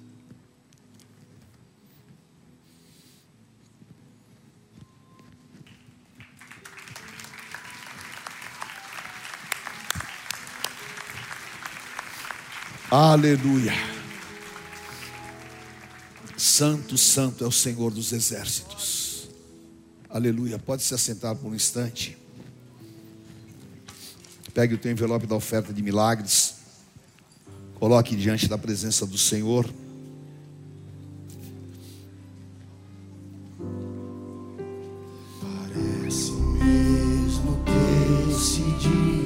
[12.90, 13.72] Aleluia.
[16.36, 19.28] Santo, santo é o Senhor dos exércitos.
[20.08, 20.58] Aleluia.
[20.58, 22.16] Pode se assentar por um instante.
[24.52, 26.54] Pegue o teu envelope da oferta de milagres.
[27.80, 29.68] Coloque diante da presença do Senhor.
[35.40, 39.23] Parece mesmo que esse dia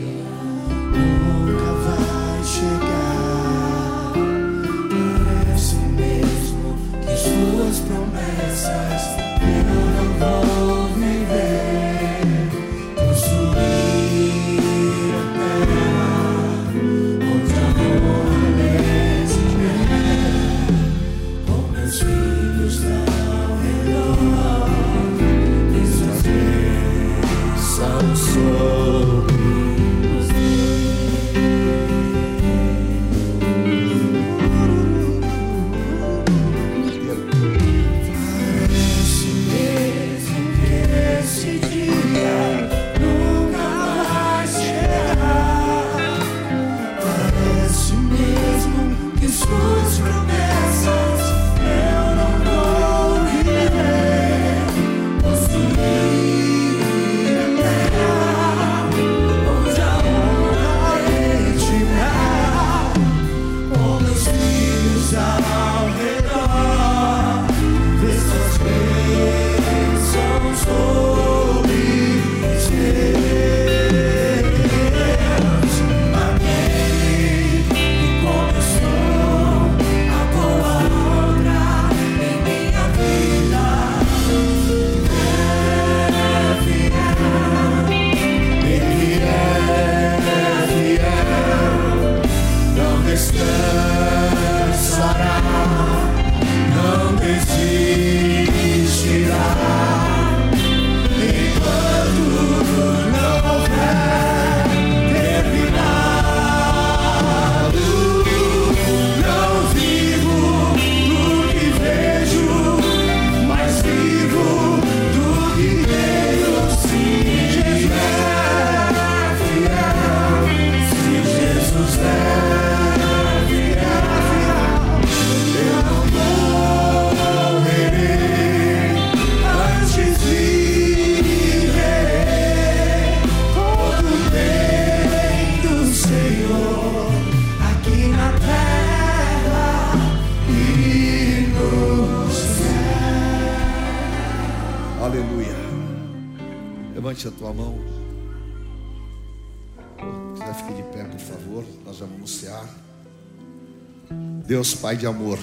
[154.49, 155.39] Deus, Pai de amor.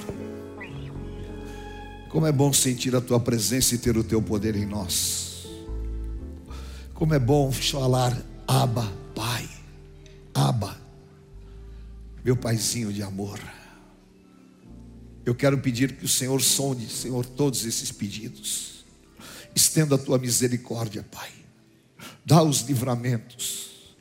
[2.09, 5.45] Como é bom sentir a tua presença e ter o teu poder em nós.
[6.95, 9.47] Como é bom falar, Abba, Pai.
[10.33, 10.75] Abba,
[12.23, 13.39] meu paizinho de amor.
[15.23, 18.83] Eu quero pedir que o Senhor sonde, Senhor, todos esses pedidos.
[19.53, 21.29] Estenda a tua misericórdia, Pai.
[22.25, 23.95] Dá os livramentos.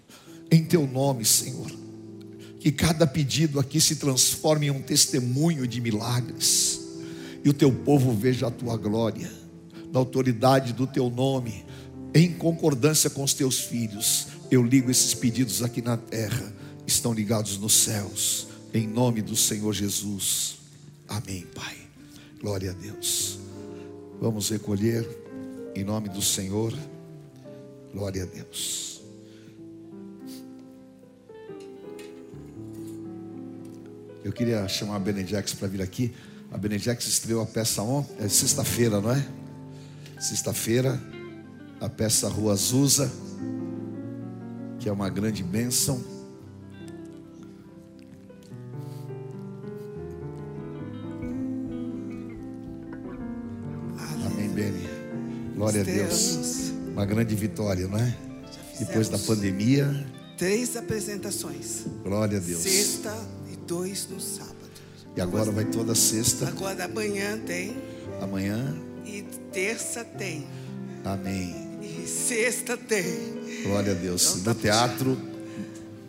[0.50, 1.83] Em teu nome, Senhor.
[2.64, 6.80] Que cada pedido aqui se transforme em um testemunho de milagres
[7.44, 9.30] e o teu povo veja a tua glória,
[9.92, 11.62] na autoridade do teu nome,
[12.14, 14.28] em concordância com os teus filhos.
[14.50, 16.54] Eu ligo esses pedidos aqui na terra,
[16.86, 20.56] estão ligados nos céus, em nome do Senhor Jesus.
[21.06, 21.76] Amém, Pai.
[22.40, 23.38] Glória a Deus.
[24.18, 25.06] Vamos recolher
[25.76, 26.72] em nome do Senhor.
[27.92, 28.93] Glória a Deus.
[34.24, 36.10] Eu queria chamar a Benedex para vir aqui.
[36.50, 39.22] A Benedex estreou a peça ontem, é sexta-feira, não é?
[40.18, 40.98] Sexta-feira,
[41.78, 43.12] a peça Rua Azusa,
[44.78, 46.02] que é uma grande bênção.
[54.24, 54.88] Amém, Beni.
[55.54, 56.72] Glória a Deus.
[56.94, 58.16] Uma grande vitória, não é?
[58.78, 60.06] Depois da pandemia.
[60.38, 61.84] Três apresentações.
[62.02, 62.62] Glória a Deus.
[62.62, 63.33] Sexta
[63.66, 64.54] dois no sábado.
[65.16, 66.48] E agora vai toda sexta.
[66.48, 67.76] Agora amanhã tem.
[68.20, 68.76] Amanhã.
[69.04, 70.46] E terça tem.
[71.04, 71.54] Amém.
[71.82, 73.04] E sexta tem.
[73.64, 74.36] Glória a Deus.
[74.36, 75.18] Então no tá teatro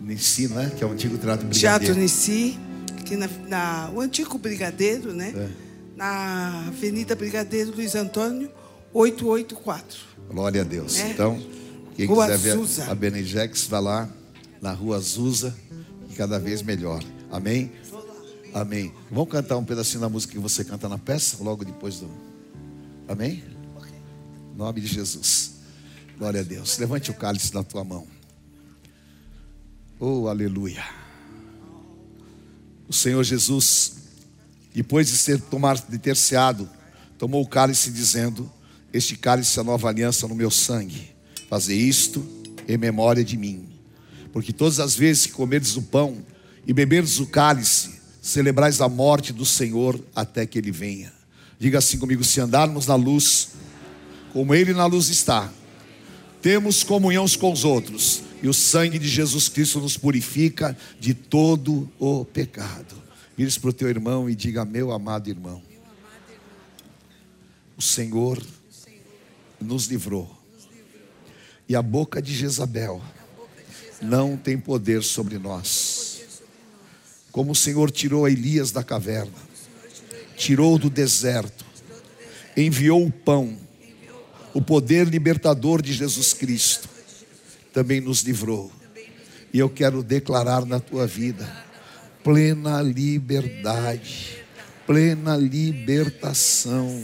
[0.02, 0.72] Nissi, né?
[0.78, 1.84] Que é o antigo teatro Brigadeiro.
[1.86, 2.58] Teatro Nissi,
[3.00, 5.34] aqui na, na- o antigo Brigadeiro, né?
[5.36, 5.50] É.
[5.96, 8.50] Na Avenida Brigadeiro Luiz Antônio,
[8.94, 9.98] 884.
[10.30, 11.00] Glória a Deus.
[11.00, 11.10] É.
[11.12, 11.42] Então,
[11.96, 12.86] quem Rua quiser ver Azusa.
[12.92, 14.10] a Benejex, vai lá
[14.62, 15.56] na Rua Azusa
[16.10, 17.04] e cada vez melhor.
[17.36, 17.70] Amém?
[18.54, 18.94] Amém.
[19.12, 22.10] Vamos cantar um pedacinho da música que você canta na peça, logo depois do.
[23.10, 23.44] Amém?
[24.54, 25.56] Em nome de Jesus.
[26.18, 26.78] Glória a Deus.
[26.78, 28.08] Levante o cálice na tua mão.
[30.00, 30.82] Oh, aleluia.
[32.88, 33.98] O Senhor Jesus,
[34.74, 36.70] depois de ser tomar de ter ceado,
[37.18, 38.50] tomou o cálice dizendo:
[38.94, 41.14] Este cálice é a nova aliança no meu sangue.
[41.50, 42.26] Fazer isto
[42.66, 43.68] em memória de mim.
[44.32, 46.24] Porque todas as vezes que comerdes o pão
[46.66, 51.14] e beberdes o cálice, celebrais a morte do Senhor até que ele venha.
[51.60, 53.50] Diga assim comigo: se andarmos na luz,
[54.34, 55.52] como ele na luz está,
[56.42, 61.90] temos comunhão com os outros, e o sangue de Jesus Cristo nos purifica de todo
[62.00, 62.96] o pecado.
[63.38, 65.62] Vire para o teu irmão e diga: Meu amado irmão,
[67.78, 68.42] o Senhor
[69.60, 70.30] nos livrou,
[71.68, 73.02] e a boca de Jezabel
[74.02, 75.95] não tem poder sobre nós.
[77.36, 79.34] Como o Senhor tirou Elias da caverna,
[80.38, 81.66] tirou do deserto,
[82.56, 83.58] enviou o pão,
[84.54, 86.88] o poder libertador de Jesus Cristo,
[87.74, 88.72] também nos livrou.
[89.52, 91.46] E eu quero declarar na tua vida
[92.24, 94.38] plena liberdade,
[94.88, 97.04] plena libertação.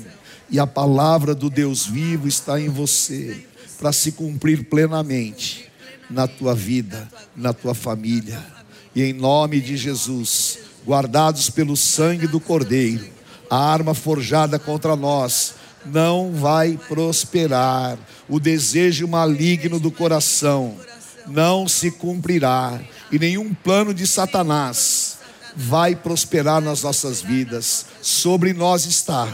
[0.49, 3.43] E a palavra do Deus vivo está em você
[3.77, 5.69] para se cumprir plenamente
[6.09, 8.60] na tua vida, na tua família.
[8.95, 13.05] E em nome de Jesus, guardados pelo sangue do Cordeiro,
[13.49, 15.53] a arma forjada contra nós
[15.85, 17.97] não vai prosperar.
[18.27, 20.75] O desejo maligno do coração
[21.27, 22.79] não se cumprirá,
[23.11, 25.17] e nenhum plano de Satanás
[25.55, 27.85] vai prosperar nas nossas vidas.
[28.01, 29.27] Sobre nós está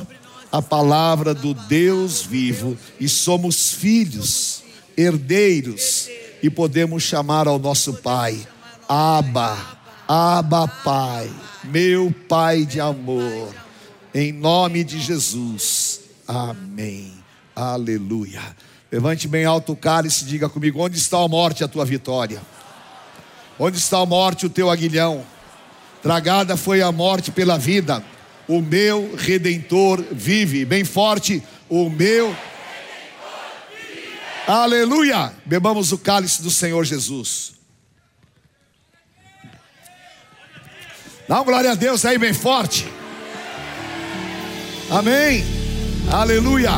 [0.52, 4.64] a palavra do Deus vivo, e somos filhos,
[4.96, 6.08] herdeiros,
[6.42, 8.48] e podemos chamar ao nosso Pai,
[8.88, 9.58] Abba,
[10.08, 11.30] Abba Pai,
[11.66, 13.54] meu Pai de amor,
[14.16, 16.00] em nome de Jesus.
[16.26, 17.14] Amém.
[17.54, 18.42] Aleluia.
[18.90, 22.42] Levante bem alto o cálice e diga comigo: onde está a morte, a tua vitória?
[23.60, 25.26] Onde está a morte, o teu aguilhão?
[26.02, 28.02] Tragada foi a morte pela vida,
[28.48, 30.64] o meu redentor vive.
[30.64, 32.34] Bem forte, o meu.
[34.48, 35.34] Aleluia!
[35.46, 37.57] Bebamos o cálice do Senhor Jesus.
[41.28, 42.88] Dá uma glória a Deus aí, bem forte.
[44.90, 45.44] Amém.
[46.10, 46.72] Aleluia.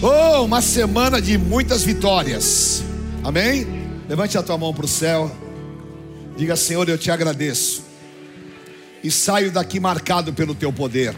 [0.00, 2.84] Oh, uma semana de muitas vitórias.
[3.24, 3.66] Amém?
[4.08, 5.28] Levante a tua mão para o céu.
[6.36, 7.82] Diga, Senhor, eu te agradeço.
[9.02, 11.16] E saio daqui marcado pelo teu poder.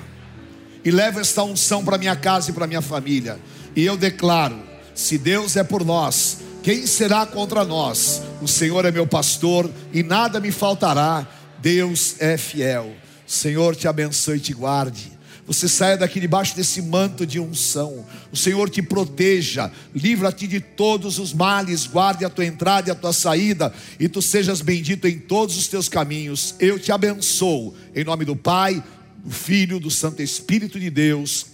[0.82, 3.38] E levo esta unção para minha casa e para minha família.
[3.74, 4.58] E eu declaro:
[4.94, 8.20] se Deus é por nós, quem será contra nós?
[8.42, 11.24] O Senhor é meu pastor e nada me faltará.
[11.60, 12.92] Deus é fiel.
[13.24, 15.12] O Senhor te abençoe e te guarde.
[15.46, 18.04] Você saia daqui debaixo desse manto de unção.
[18.32, 22.96] O Senhor te proteja, livra-te de todos os males, guarde a tua entrada e a
[22.96, 26.56] tua saída, e tu sejas bendito em todos os teus caminhos.
[26.58, 28.82] Eu te abençoo, em nome do Pai,
[29.24, 31.46] do Filho, do Santo Espírito de Deus.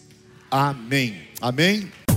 [0.51, 1.17] Amém.
[1.39, 2.02] Amém.